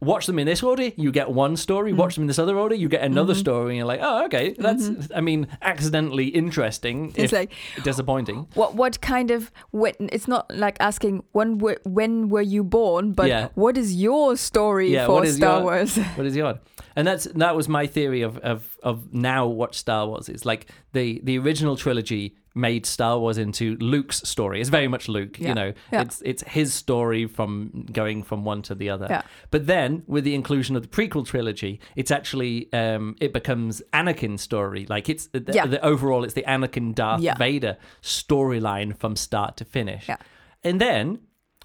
[0.00, 1.90] Watch them in this order, you get one story.
[1.90, 2.00] Mm-hmm.
[2.00, 3.70] Watch them in this other order, you get another story.
[3.70, 7.10] And you're like, oh, okay, that's, I mean, accidentally interesting.
[7.10, 7.20] Mm-hmm.
[7.20, 8.46] It's like- disappointing.
[8.54, 13.12] What what kind of when it's not like asking when were when were you born,
[13.12, 13.48] but Yeah.
[13.54, 15.96] what is your story Yeah, for Star your- Wars?
[16.16, 16.58] What is your?
[16.96, 20.44] And that's that was my theory of of of now what Star Wars is.
[20.46, 24.60] Like the the original trilogy made Star Wars into Luke's story.
[24.60, 25.48] It's very much Luke, Yeah.
[25.48, 25.72] you know.
[25.92, 26.02] Yeah.
[26.02, 29.06] It's it's his story from going from one to the other.
[29.10, 29.22] Yeah.
[29.50, 34.42] But then with the inclusion of the prequel trilogy, it's actually um it becomes Anakin's
[34.42, 34.86] story.
[34.88, 37.22] Like it's the, the overall it's the Anakin Darth.
[37.38, 40.08] Vader storyline from start to finish.
[40.08, 40.16] Yeah.
[40.62, 41.18] And then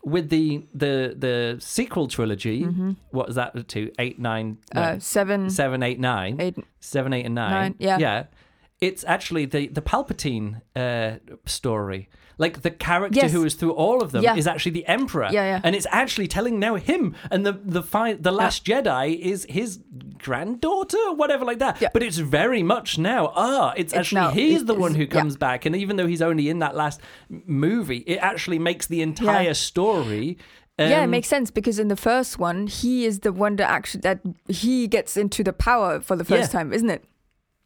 [0.04, 2.64] with the the the sequel trilogy,
[3.12, 3.92] what was that to?
[4.00, 4.96] Eight, nine, no, Mm-hmm.
[4.98, 6.58] Uh, seven, seven, eight, nine, eight.
[6.80, 7.52] seven, eight, and nine.
[7.52, 7.98] Nine, yeah.
[8.00, 8.24] yeah.
[8.82, 12.10] It's actually the the Palpatine uh, story.
[12.38, 13.34] Like the character Yes.
[13.34, 14.36] who is through all of them Yeah.
[14.38, 15.26] is actually the Emperor.
[15.30, 15.62] Yeah, yeah.
[15.62, 19.80] And it's actually telling now him and the the fi- the Last Jedi is his
[20.18, 21.82] granddaughter or whatever like that.
[21.82, 21.90] Yeah.
[21.94, 23.34] But it's very much now.
[23.36, 25.10] Ah, it's, It's actually now- he's it the one who yeah.
[25.20, 29.02] comes back, and even though he's only in that last movie, it actually makes the
[29.02, 29.54] entire Yeah.
[29.54, 30.38] story.
[30.78, 33.70] yeah, it um, makes sense because in the first one, he is the one that
[33.70, 36.60] actually that he gets into the power for the first Yeah.
[36.60, 37.04] time, isn't it?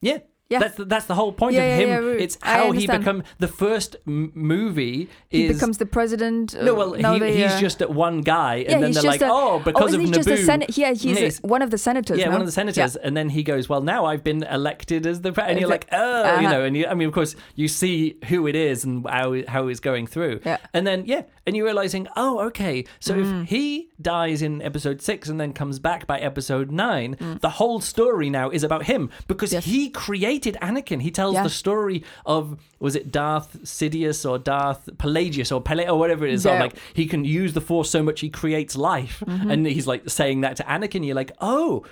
[0.01, 0.17] Yeah.
[0.53, 0.59] Yeah.
[0.63, 2.05] That's the, that's the whole point Yeah, of yeah, him.
[2.17, 2.23] yeah.
[2.23, 2.99] It's I how he understand.
[3.03, 6.53] become the first m- movie He becomes the president.
[6.67, 8.95] no, uh, well, now he, they, he's uh, just one guy, and yeah, then he's
[8.95, 10.13] they're just like, a, oh, because oh, of he Naboo.
[10.21, 10.77] just a senate?
[10.77, 11.39] Yeah, he's Yes.
[11.43, 12.17] a, one of the senators.
[12.19, 12.31] yeah, no?
[12.31, 15.31] one of the senators, and then he goes, "Well, now I've been elected as the,"
[15.33, 16.51] pre-, and you're like, "Oh, you Uh-huh.
[16.53, 19.67] know," and you, I mean, of course, you see who it is and how how
[19.67, 20.57] he's going through, Yeah.
[20.73, 23.43] and then yeah, and you're realizing, oh, okay, so Mm.
[23.43, 27.41] if he dies in episode six and then comes back by episode nine, Mm.
[27.41, 29.65] the whole story now is about him because Yes.
[29.65, 31.01] he created Anakin.
[31.01, 31.43] He tells Yeah.
[31.43, 36.33] the story of was it Darth Sidious or Darth Pelagius or Pele or whatever it
[36.33, 36.45] is.
[36.45, 36.53] Yeah.
[36.53, 36.61] Mm-hmm.
[36.61, 40.41] like he can use the Force so much he creates life, and he's like saying
[40.41, 41.05] that to Anakin.
[41.05, 41.83] You're like, oh.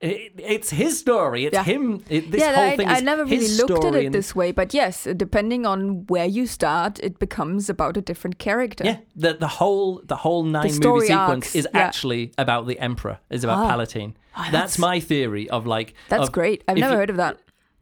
[0.00, 1.46] It, it's his story.
[1.46, 1.64] It's Yeah.
[1.64, 2.04] him.
[2.08, 4.52] It, this yeah, whole I, thing I never really looked at it and- this way,
[4.52, 8.84] but yes, depending on where you start, it becomes about a different character.
[8.84, 11.80] Yeah, the the whole the whole nine movie story sequence arcs, is yeah.
[11.80, 13.18] actually about the Emperor.
[13.30, 13.70] Is about Ah.
[13.76, 14.14] Palpatine.
[14.36, 15.94] Oh, that's, that's- my theory of like.
[16.08, 16.62] That's of- great.
[16.68, 17.38] I've never you- heard of that.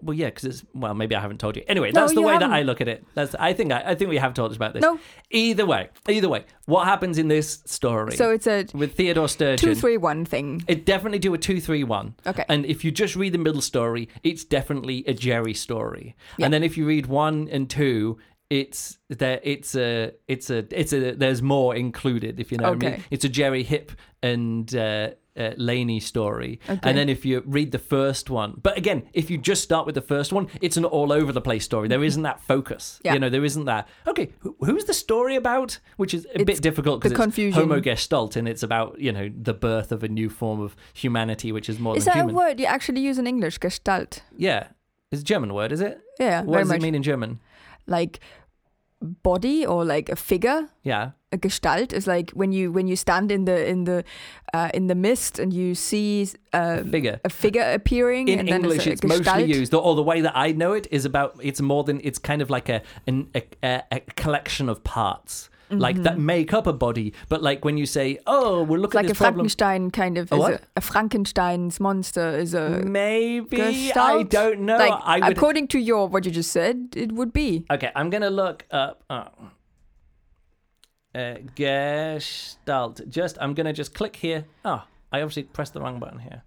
[0.07, 1.65] Well, yeah, because it's well, maybe I haven't told you.
[1.67, 2.57] Anyway, No, that's the way that haven't.
[2.57, 3.05] I look at it.
[3.15, 4.83] That's I think I, I think we have talked about this.
[4.83, 4.99] No.
[5.31, 8.15] Either way, either way, what happens in this story?
[8.17, 9.69] So it's a with Theodore Sturgeon.
[9.69, 10.65] two, three, one thing.
[10.69, 12.15] It definitely do a two three one.
[12.27, 12.45] Okay.
[12.49, 16.15] And if you just read the middle story, it's definitely a Gerry story.
[16.39, 16.47] Yeah.
[16.47, 19.41] And then if you read one and two, it's there.
[19.43, 20.13] It's a.
[20.29, 20.65] It's a.
[20.71, 21.13] It's a.
[21.15, 22.39] There's more included.
[22.39, 22.93] If you know what I mean.
[22.95, 23.03] Okay.
[23.11, 23.91] It's a Gerry Hip
[24.23, 24.73] and.
[24.75, 26.79] Uh, uh, Laney story, Okay.
[26.83, 29.95] and then if you read the first one, but again, if you just start with
[29.95, 31.89] the first one, it's an all over the place story.
[31.89, 33.15] There isn't that focus, Yeah.
[33.15, 33.29] you know.
[33.29, 33.87] There isn't that.
[34.07, 35.79] Okay, who, who's the story about?
[35.97, 37.61] Which is a It's bit difficult because it's confusion.
[37.61, 41.53] Homo Gestalt, and it's about you know the birth of a new form of humanity,
[41.53, 42.35] which is more Is than that human.
[42.35, 43.59] a word you actually use in English?
[43.59, 44.23] Gestalt.
[44.37, 44.69] Yeah,
[45.13, 46.01] it's a German word, is it?
[46.19, 46.79] Yeah, What does much.
[46.79, 47.41] it mean in German?
[47.87, 48.21] Like
[49.01, 50.69] body or like a figure.
[50.83, 54.05] Yeah, A Gestalt is like when you when you stand in the in the
[54.55, 57.21] uh, in the mist and you see uh, figure.
[57.25, 58.29] a figure appearing.
[58.29, 59.27] In and then English, a it's Gestalt.
[59.27, 61.39] mostly used, or the way that I know it is about.
[61.43, 62.01] It's more than.
[62.03, 66.55] It's kind of like a an, a, a, a collection of parts, like that make
[66.55, 67.13] up a body.
[67.29, 68.87] But like when you say, "Oh, we're looking Mm-hmm.
[68.87, 70.33] It's at like a this problem," Frankenstein kind of.
[70.33, 70.37] A?
[70.37, 74.79] A, a Frankenstein's monster is a maybe I don't know.
[74.79, 75.37] Like I would.
[75.37, 77.67] according to your what you just said, it would be.
[77.71, 79.05] Okay, I'm gonna look up.
[79.11, 79.29] Oh.
[81.17, 83.01] Uh, Gestalt.
[83.09, 84.45] Just, I'm gonna just click here.
[84.65, 86.43] Oh, I obviously pressed the wrong button here.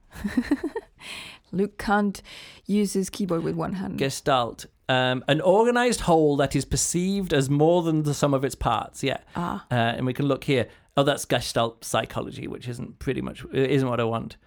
[1.52, 2.22] Luke can't
[2.68, 3.98] use his keyboard with one hand.
[3.98, 4.68] Gestalt.
[4.88, 9.04] Um, an organized whole that is perceived as more than the sum of its parts.
[9.04, 9.20] Yeah.
[9.36, 10.68] ah, Uh, and we can look here.
[10.96, 14.38] Oh, that's Gestalt psychology, which isn't pretty much isn't what I want.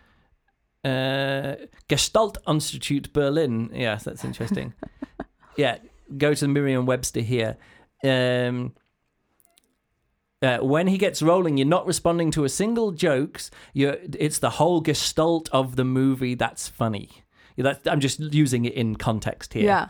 [0.84, 1.54] Uh,
[1.88, 3.70] Gestalt Institute Berlin.
[3.72, 4.74] Yes, that's interesting.
[5.56, 5.78] yeah,
[6.16, 7.56] go to Merriam-Webster here.
[8.04, 8.74] Um,
[10.42, 13.50] Uh, when he gets rolling, you're not responding to a single jokes.
[13.72, 17.08] You're, it's the whole gestalt of the movie that's funny.
[17.56, 19.64] That, I'm just using it in context here.
[19.64, 19.88] Yeah.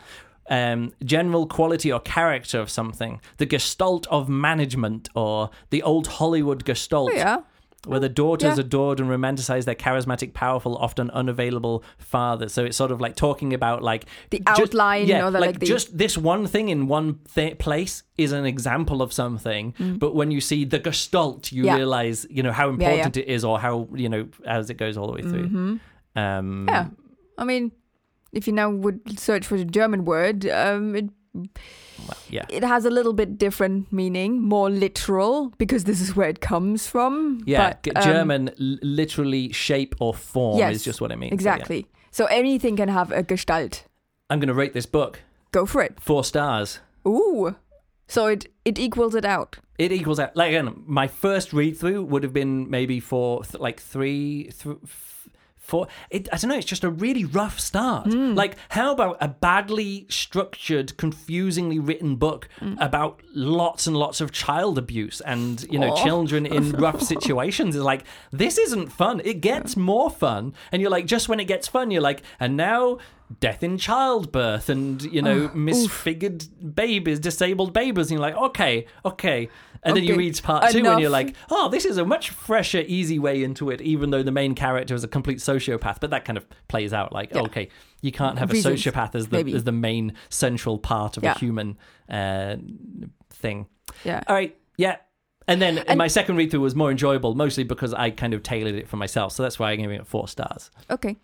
[0.49, 6.65] Um, general quality or character of something, the gestalt of management, or the old Hollywood
[6.65, 7.37] gestalt, Oh, yeah.
[7.85, 8.61] Where the daughters Yeah.
[8.65, 12.47] adored and romanticized their charismatic, powerful, often unavailable father.
[12.49, 15.59] So it's sort of like talking about like The ju- outline, yeah, the, like, like,
[15.59, 19.73] the- just this one thing in one th- place is an example of something.
[19.99, 21.65] But when you see the gestalt, you Mm.
[21.67, 21.75] Yeah.
[21.77, 22.73] realize you know how yeah.
[22.73, 25.45] important it is, or how you know as it goes all the way through.
[25.45, 25.79] Um,
[26.15, 26.69] Mm-hmm.
[26.69, 26.87] Yeah.
[27.37, 27.71] I mean,
[28.31, 31.49] if you now would search for the German word, um, it,
[32.29, 32.45] yeah.
[32.49, 36.87] it has a little bit different meaning, more literal, because this is where it comes
[36.87, 37.43] from.
[37.45, 41.31] Yeah, but, um, German literally shape or form Yes, is just what it means.
[41.31, 41.55] So, yeah.
[41.55, 41.87] Exactly.
[42.11, 43.85] So anything can have a Gestalt.
[44.29, 45.21] I'm going to rate this book
[45.51, 45.99] Go for it.
[45.99, 46.79] four stars.
[47.07, 47.55] Ooh.
[48.07, 49.57] So it it equals it out.
[49.79, 50.35] It equals out.
[50.35, 54.77] Like again, my first read through would have been maybe for th- like three, th-
[55.63, 55.87] f- four.
[56.09, 56.55] It, I don't know.
[56.57, 58.07] It's just a really rough start.
[58.07, 58.33] Hmm.
[58.33, 62.75] Like, how about a badly structured, confusingly written book Hmm.
[62.79, 66.03] about lots and lots of child abuse and you know Aw.
[66.03, 67.75] children in rough situations?
[67.75, 69.21] Is like this isn't fun.
[69.23, 72.57] It gets more fun, and you're like, just when it gets fun, you're like, and
[72.57, 72.97] now.
[73.39, 79.49] Death in childbirth and you know misfigured babies, disabled babies, and you're like, okay, okay,
[79.83, 82.83] and then you read part two, and you're like, oh, this is a much fresher,
[82.85, 85.97] easy way into it, even though the main character is a complete sociopath.
[85.99, 87.41] But that kind of plays out like, Yeah.
[87.43, 87.69] okay,
[88.01, 89.53] you can't have Reasons, a sociopath as the maybe.
[89.55, 91.33] as the main central part of Yeah.
[91.33, 91.77] a human
[92.09, 92.57] uh,
[93.29, 93.67] thing.
[94.03, 94.21] Yeah.
[94.27, 94.97] All right, yeah.
[95.47, 98.43] And then And- my second read through was more enjoyable, mostly because I kind of
[98.43, 99.33] tailored it for myself.
[99.33, 100.71] So that's why I gave it four stars.
[100.89, 101.17] Okay.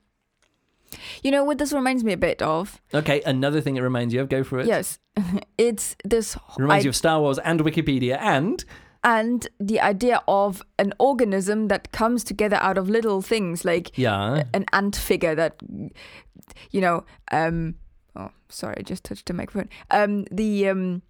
[1.23, 2.81] You know what this reminds me a bit of?
[2.93, 4.67] Okay, another thing it reminds you of, go for it.
[4.67, 4.99] Yes.
[5.57, 8.63] it's this It reminds I- you of Star Wars and Wikipedia and
[9.03, 14.43] and the idea of an organism that comes together out of little things like yeah.
[14.53, 15.55] an ant figure that
[16.71, 17.75] you know um
[18.15, 21.01] oh sorry i just touched the microphone um the um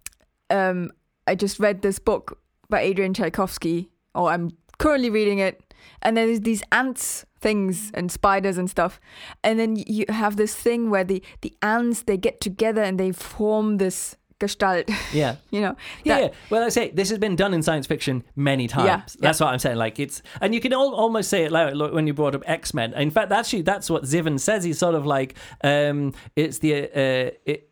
[0.50, 0.92] um
[1.26, 6.26] i just read this book by adrian tchaikovsky or i'm currently reading it and then
[6.28, 9.00] there's these ants things and spiders and stuff
[9.42, 13.12] and then you have this thing where the the ants they get together and they
[13.12, 15.36] form this gestalt Yeah.
[15.50, 16.28] you know Yeah, yeah.
[16.50, 18.86] Well, I say this has been done in science fiction many times.
[18.86, 19.76] Yeah, That's what I'm saying.
[19.76, 22.42] Like it's, and you can al- almost say it like like when you brought up
[22.46, 22.94] X Men.
[22.94, 24.64] In fact, actually, that's what Zivan says.
[24.64, 27.69] He's sort of like, um, it's the, uh, it,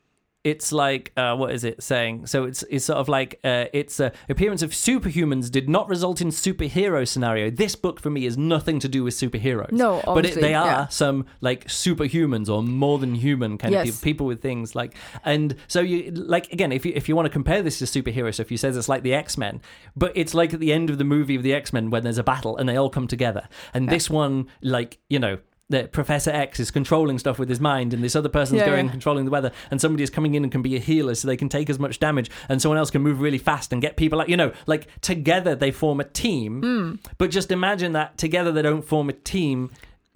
[0.50, 2.26] it's like, uh, what is it saying?
[2.26, 6.20] So it's it's sort of like, uh, its uh, appearance of superhumans did not result
[6.20, 7.50] in superhero scenario.
[7.50, 9.72] This book for me is nothing to do with superheroes.
[9.72, 10.88] No, but it, they are yeah.
[10.88, 14.94] some like superhumans or more than human kind of people people with things like
[15.24, 18.32] and so you like again if you if you want to compare this to superhero
[18.32, 19.60] stuff you says it's like the x-men
[19.96, 22.24] but it's like at the end of the movie of the x-men when there's a
[22.24, 25.38] battle and they all come together and this one like you know
[25.70, 28.86] that Professor X is controlling stuff with his mind, and this other person's Yeah, going
[28.86, 28.92] yeah.
[28.92, 31.36] controlling the weather, and somebody is coming in and can be a healer, so they
[31.36, 34.20] can take as much damage, and someone else can move really fast and get people
[34.20, 34.28] out.
[34.28, 36.60] You know, like together they form a team.
[36.62, 36.94] Hmm.
[37.18, 39.70] But just imagine that together they don't form a team,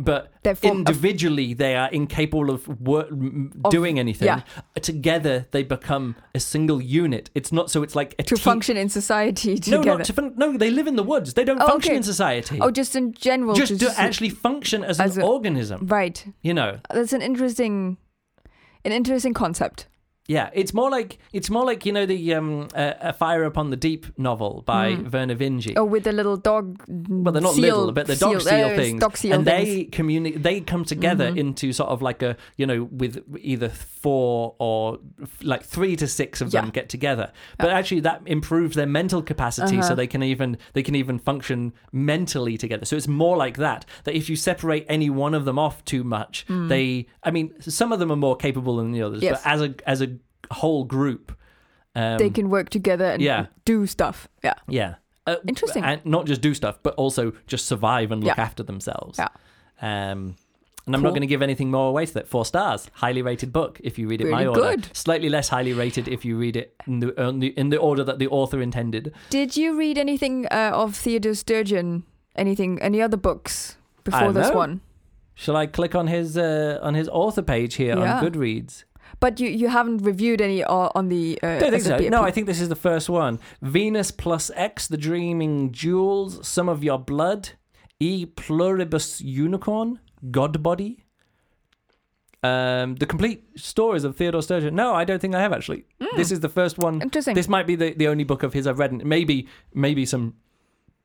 [0.04, 3.08] but form a- individually they are incapable of, wor-
[3.64, 4.26] Of- doing anything.
[4.26, 4.40] yeah.
[4.80, 7.30] Together they become a single unit.
[7.34, 10.34] It's not so it's like a to team- function in society No, not to fun-
[10.36, 10.56] no.
[10.56, 11.34] They live in the woods.
[11.34, 11.96] They don't Oh, function okay.
[11.98, 12.58] in society.
[12.60, 15.86] oh just in general just to just- actually function as, as an a- organism.
[15.86, 16.78] right You know.
[16.92, 17.96] that's an interesting
[18.84, 19.86] an interesting concept
[20.32, 23.70] Yeah, it's more like it's more like you know the um, uh, a Fire Upon
[23.70, 25.72] the Deep novel by Vernor Vinge.
[25.76, 28.76] oh with the little dog well, they're not seal, little, but the dog seal, uh,
[28.76, 29.68] things, dog seal and things.
[29.68, 31.38] they communi- They come together Mhm.
[31.38, 33.70] into sort of like a you know with either
[34.02, 34.98] four or
[35.42, 36.70] like three to six of them Yeah.
[36.72, 37.32] get together.
[37.58, 39.94] But actually, that improves their mental capacity, so Uh-huh.
[39.94, 42.84] they can even they can even function mentally together.
[42.84, 43.84] So it's more like that.
[44.04, 47.06] That if you separate any one of them off too much, they.
[47.22, 49.22] I mean, some of them are more capable than the others.
[49.22, 49.40] Yes.
[49.42, 50.08] but as a as a
[50.50, 51.32] whole group.
[51.94, 53.46] Um, they can work together and yeah.
[53.66, 54.94] do stuff yeah yeah.
[55.26, 55.84] Uh, Interesting.
[55.84, 58.42] And not just do stuff, but also just survive and look Yeah.
[58.42, 59.18] after themselves.
[59.18, 59.28] Yeah.
[60.10, 60.36] Um,
[60.86, 62.28] and I'm not going to give anything more away to that.
[62.28, 64.60] Four stars, highly rated book if you read it my order.
[64.60, 64.96] good.
[64.96, 68.04] Slightly less highly rated if you read it in the, in the, in the order
[68.04, 69.12] that the author intended.
[69.30, 72.04] did you read anything uh, of theodore sturgeon
[72.36, 74.56] anything any other books before this know.
[74.56, 74.80] one
[75.34, 78.18] Shall I click on his uh, on his author page here Yeah.
[78.18, 78.84] on Goodreads?
[79.20, 81.96] but you you haven't reviewed any uh, on the uh, don't think so.
[82.08, 83.38] No, I think this is the first one.
[83.60, 87.50] Venus plus X, the Dreaming Jewels, Some of Your Blood,
[88.00, 90.00] E Pluribus Unicorn,
[90.30, 91.04] God Body.
[92.44, 94.74] Um, the complete stories of Theodore Sturgeon.
[94.74, 95.84] No, I don't think I have actually.
[96.16, 97.00] This is the first one.
[97.00, 97.34] Interesting.
[97.34, 98.90] This might be the, the only book of his I've read.
[98.90, 100.34] and Maybe maybe some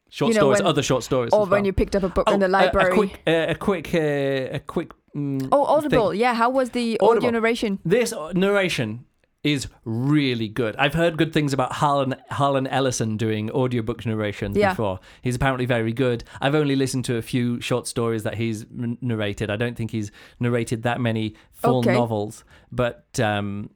[0.09, 1.32] short You know, stories, when- other short stories.
[1.34, 2.91] or when you picked up a book Oh, in the a- library.
[2.91, 4.91] A, quick, uh, a quick, uh, a quick.
[5.15, 6.09] mm, oh, Audible.
[6.11, 6.20] thing.
[6.20, 7.18] Yeah, how was the Audible.
[7.18, 7.80] audio narration?
[7.86, 9.05] This narration
[9.54, 10.76] is really good.
[10.78, 14.72] I've heard good things about Harlan Harlan Ellison doing audiobook narrations Yeah.
[14.74, 15.00] before.
[15.22, 16.24] He's apparently very good.
[16.41, 19.50] I've only listened to a few short stories that he's n- narrated.
[19.50, 21.93] I don't think he's narrated that many full Okay.
[21.93, 23.70] novels, but um,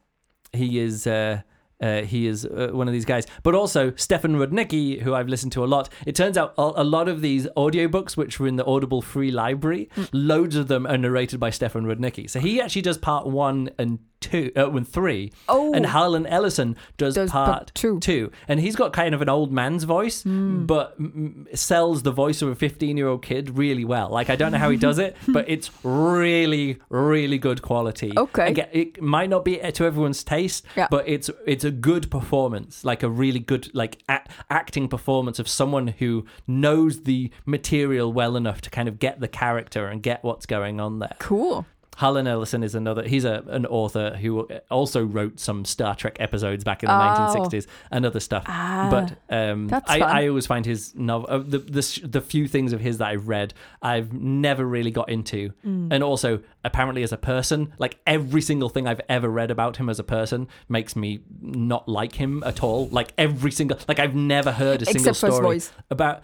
[0.53, 1.07] he is.
[1.07, 1.41] Uh,
[1.83, 3.25] uh, he is uh, one of these guys.
[3.41, 5.89] But also, Stefan Rudnicki, who I've listened to a lot.
[6.05, 9.31] It turns out a, a lot of these audiobooks, which were in the Audible free
[9.31, 10.09] library, Mm.
[10.13, 12.29] loads of them are narrated by Stefan Rudnicki.
[12.29, 15.31] So he actually does part one and two, uh, and three.
[15.49, 15.73] Oh.
[15.73, 17.99] And Harlan Ellison does, Does part part two.
[17.99, 18.31] two.
[18.47, 20.65] And he's got kind of an old man's voice, Hmm.
[20.65, 24.09] but mm, sells the voice of a 15 year old kid really well.
[24.09, 28.13] Like, I don't know how he does it, but it's really, really good quality.
[28.15, 28.47] Okay.
[28.51, 30.87] Again, it might not be to everyone's taste, Yeah.
[30.89, 35.47] but it's it's a good performance, like a really good like a- acting performance of
[35.47, 40.23] someone who knows the material well enough to kind of get the character and get
[40.23, 41.15] what's going on there.
[41.19, 41.65] Cool.
[41.97, 43.03] Harlan Ellison is another.
[43.03, 47.35] He's a an author who also wrote some Star Trek episodes back in the Oh.
[47.35, 48.43] 1960s and other stuff.
[48.47, 49.99] Ah, but um, I.
[49.99, 53.27] I always find his novel, uh, the, the the few things of his that I've
[53.27, 55.51] read, I've never really got into.
[55.65, 55.89] Mm.
[55.91, 59.89] And also, apparently, as a person, like every single thing I've ever read about him
[59.89, 62.87] as a person makes me not like him at all.
[62.87, 66.23] Like every single, like I've never heard a single Except his story about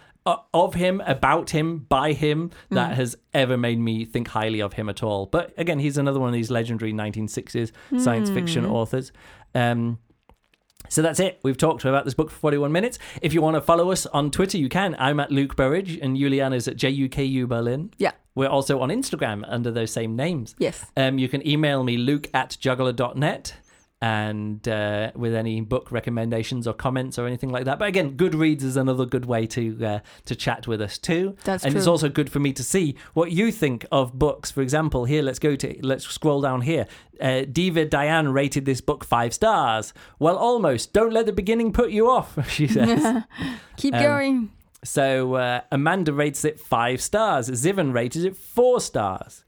[0.54, 2.96] of him, about him, by him that Mm.
[2.96, 5.26] has ever made me think highly of him at all.
[5.26, 8.72] But again, he's another one of these legendary 1960s science fiction Hmm.
[8.72, 9.12] authors.
[9.56, 10.00] Um,
[10.90, 11.40] so that's it.
[11.44, 12.98] We've talked about this book for 41 minutes.
[13.22, 14.96] If you want to follow us on Twitter, you can.
[15.00, 17.92] I'm at Luke Burridge and Juliana's at JUKU Berlin.
[17.98, 18.12] Yeah.
[18.36, 20.56] We're also on Instagram under those same names.
[20.60, 20.86] Yes.
[20.96, 23.56] Um, you can email me, luke at juggler.net,
[24.02, 27.80] and uh, with any book recommendations or comments or anything like that.
[27.80, 31.36] But again, Goodreads is another good way to uh, to chat with us too.
[31.44, 34.52] That's and it's also good for me to see what you think of books.
[34.52, 36.86] For example, here, let's go to let's scroll down here.
[37.20, 39.94] Uh, Diva Diane rated this book five stars.
[40.20, 40.94] Well, almost.
[40.94, 42.38] Don't let the beginning put you off.
[42.50, 43.24] She says.
[43.78, 44.52] Keep Um, going.
[44.84, 47.50] So uh, Amanda rates it five stars.
[47.50, 49.44] Zivan rated it four stars.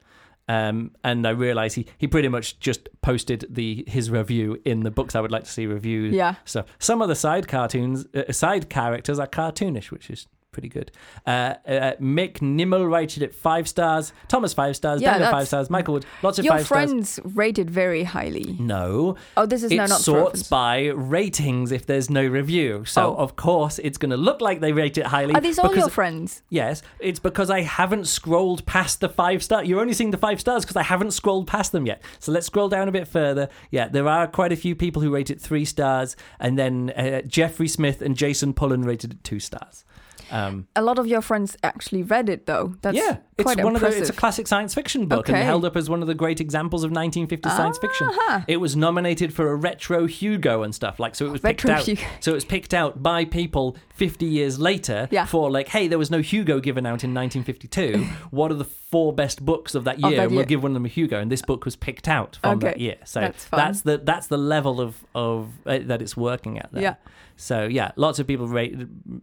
[0.50, 4.89] Um, and I realise he, he pretty much just posted the his review in the
[4.89, 6.12] books I would like to see reviewed.
[6.12, 6.36] Yeah.
[6.43, 10.91] So some of the side cartoons, uh, side characters are cartoonish, which is pretty good.
[11.26, 14.12] Uh, uh, Mick Nimmel rated it five stars.
[14.28, 15.02] Thomas five stars.
[15.02, 15.70] Yeah, Daniel five stars.
[15.70, 16.89] Michael Wood lots of Your five stars.
[16.89, 18.56] friends rated very highly.
[18.60, 22.84] No, Oh, this is it now not sorts by ratings if there's no review.
[22.86, 23.22] So Oh.
[23.22, 25.34] of course it's going to look like they rate it highly.
[25.36, 26.41] Are these all because your friends?
[26.50, 29.64] Yes, it's because I haven't scrolled past the five star.
[29.64, 32.02] You're only seeing the five stars because I haven't scrolled past them yet.
[32.20, 33.50] So let's scroll down a bit further.
[33.72, 37.22] Yeah, there are quite a few people who rate it three stars, and then uh,
[37.22, 39.86] Jeffrey Smith and Jason Pullen rated it two stars.
[40.32, 42.76] Um, A lot of your friends actually read it, though.
[42.82, 43.88] That's yeah, it's quite one impressive.
[43.88, 43.99] of the.
[44.01, 45.45] It's a classic science fiction book and Okay.
[45.45, 48.07] held up as one of the great examples of 1950s science fiction.
[48.09, 48.45] Ah-ha.
[48.47, 51.26] It was nominated for a retro Hugo and stuff like so.
[51.26, 51.86] It was picked Retro out.
[51.86, 52.01] Hugo.
[52.20, 55.26] So it was picked out by people 50 years later Yeah.
[55.26, 58.03] for like, hey, there was no Hugo given out in 1952.
[58.32, 60.09] what are the four best books of that year?
[60.11, 62.07] Of that and we'll give one of them a Hugo, and this book was picked
[62.07, 62.95] out from that year.
[63.05, 66.82] So That's that's the that's the level of of uh, that it's working at there.
[66.84, 66.95] Yeah.
[67.42, 68.76] So yeah, lots of people rate,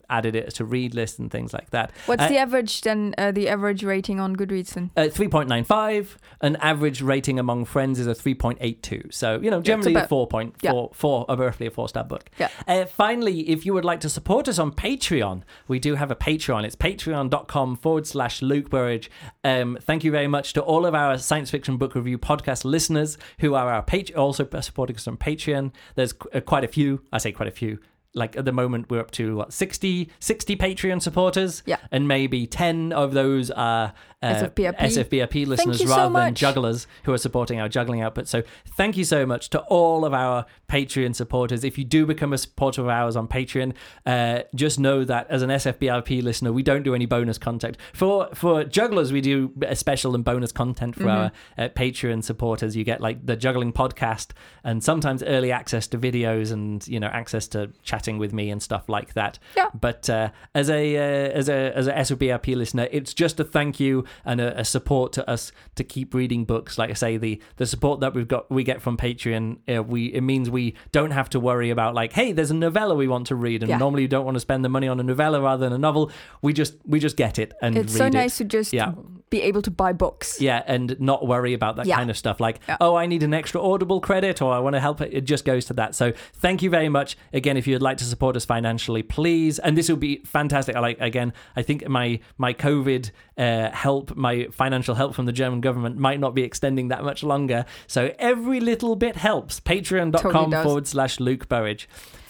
[0.09, 1.93] added it to read list and things like that.
[2.07, 3.15] What's Uh, the average then?
[3.19, 4.91] Uh, the average rating on Goodreads then?
[4.97, 6.17] uh, 3.95.
[6.41, 9.13] An average rating among friends is a 3.82.
[9.13, 10.73] So, you know, generally about- a 4.4, yeah.
[10.93, 12.31] four, a roughly a four star book.
[12.39, 12.49] Yeah.
[12.67, 16.17] Uh, finally, if you would like to support us on Patreon, we do have a
[16.17, 16.65] Patreon.
[16.65, 19.11] It's patreon.com forward slash Luke Burridge.
[19.45, 23.19] Um, thank you very much to all of our science fiction book review podcast listeners
[23.41, 25.73] who are our pat- also supporting us on Patreon.
[25.95, 27.03] There's qu- uh, quite a few.
[27.13, 27.79] I say quite a few.
[28.15, 31.63] Like at the moment, we're up to what, 60, 60 Patreon supporters.
[31.67, 31.77] Yeah.
[31.91, 33.93] And maybe 10 of those are
[34.23, 34.79] uh, SFBRP.
[34.79, 38.27] SFBRP listeners so rather than jugglers who are supporting our juggling output.
[38.29, 38.43] So
[38.77, 41.65] thank you so much to all of our Patreon supporters.
[41.65, 43.75] If you do become a supporter of ours on Patreon,
[44.07, 47.77] uh, just know that as an SFBRP listener, we don't do any bonus content.
[47.93, 52.75] For for jugglers, we do a special and bonus content for our uh, Patreon supporters.
[52.75, 54.31] You get like the juggling podcast
[54.65, 57.71] and sometimes early access to videos and you know access to
[58.07, 59.39] chatting with me and stuff like that.
[59.57, 59.69] Yeah.
[59.79, 61.01] But uh, as a uh,
[61.33, 65.13] as a as a SFBRP listener, it's just a thank you and a, a support
[65.15, 66.79] to us to keep reading books.
[66.79, 70.07] Like I say, the the support that we've got we get from Patreon, uh, we
[70.07, 73.27] it means we don't have to worry about like, hey, there's a novella we want
[73.29, 73.79] to read, and Yeah.
[73.79, 76.11] normally you don't want to spend the money on a novella rather than a novel.
[76.43, 78.13] We just we just get it and It's so it.
[78.13, 78.93] nice to just Yeah.
[79.31, 80.41] be able to buy books.
[80.41, 81.97] Yeah, and not worry about that Yeah.
[81.97, 84.81] kind of stuff like, oh, I need an extra Audible credit or I want to
[84.81, 85.13] help it.
[85.13, 85.95] It just goes to that.
[85.97, 87.17] So thank you very much.
[87.33, 89.59] Again, if you'd like to support us financially, please.
[89.59, 90.77] And this will be fantastic.
[90.77, 95.33] I like again, I think my my COVID uh, help, my financial help from the
[95.33, 97.65] German government might not be extending that much longer.
[97.87, 99.61] So every little bit helps.
[99.61, 101.89] Patreon.com Totally forward slash Luke Burridge.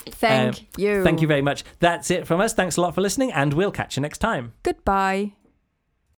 [0.08, 1.02] Thank Um, you.
[1.02, 1.64] Thank you very much.
[1.80, 2.54] That's it from us.
[2.54, 4.52] Thanks a lot for listening, and we'll catch you next time.
[4.62, 5.32] Goodbye.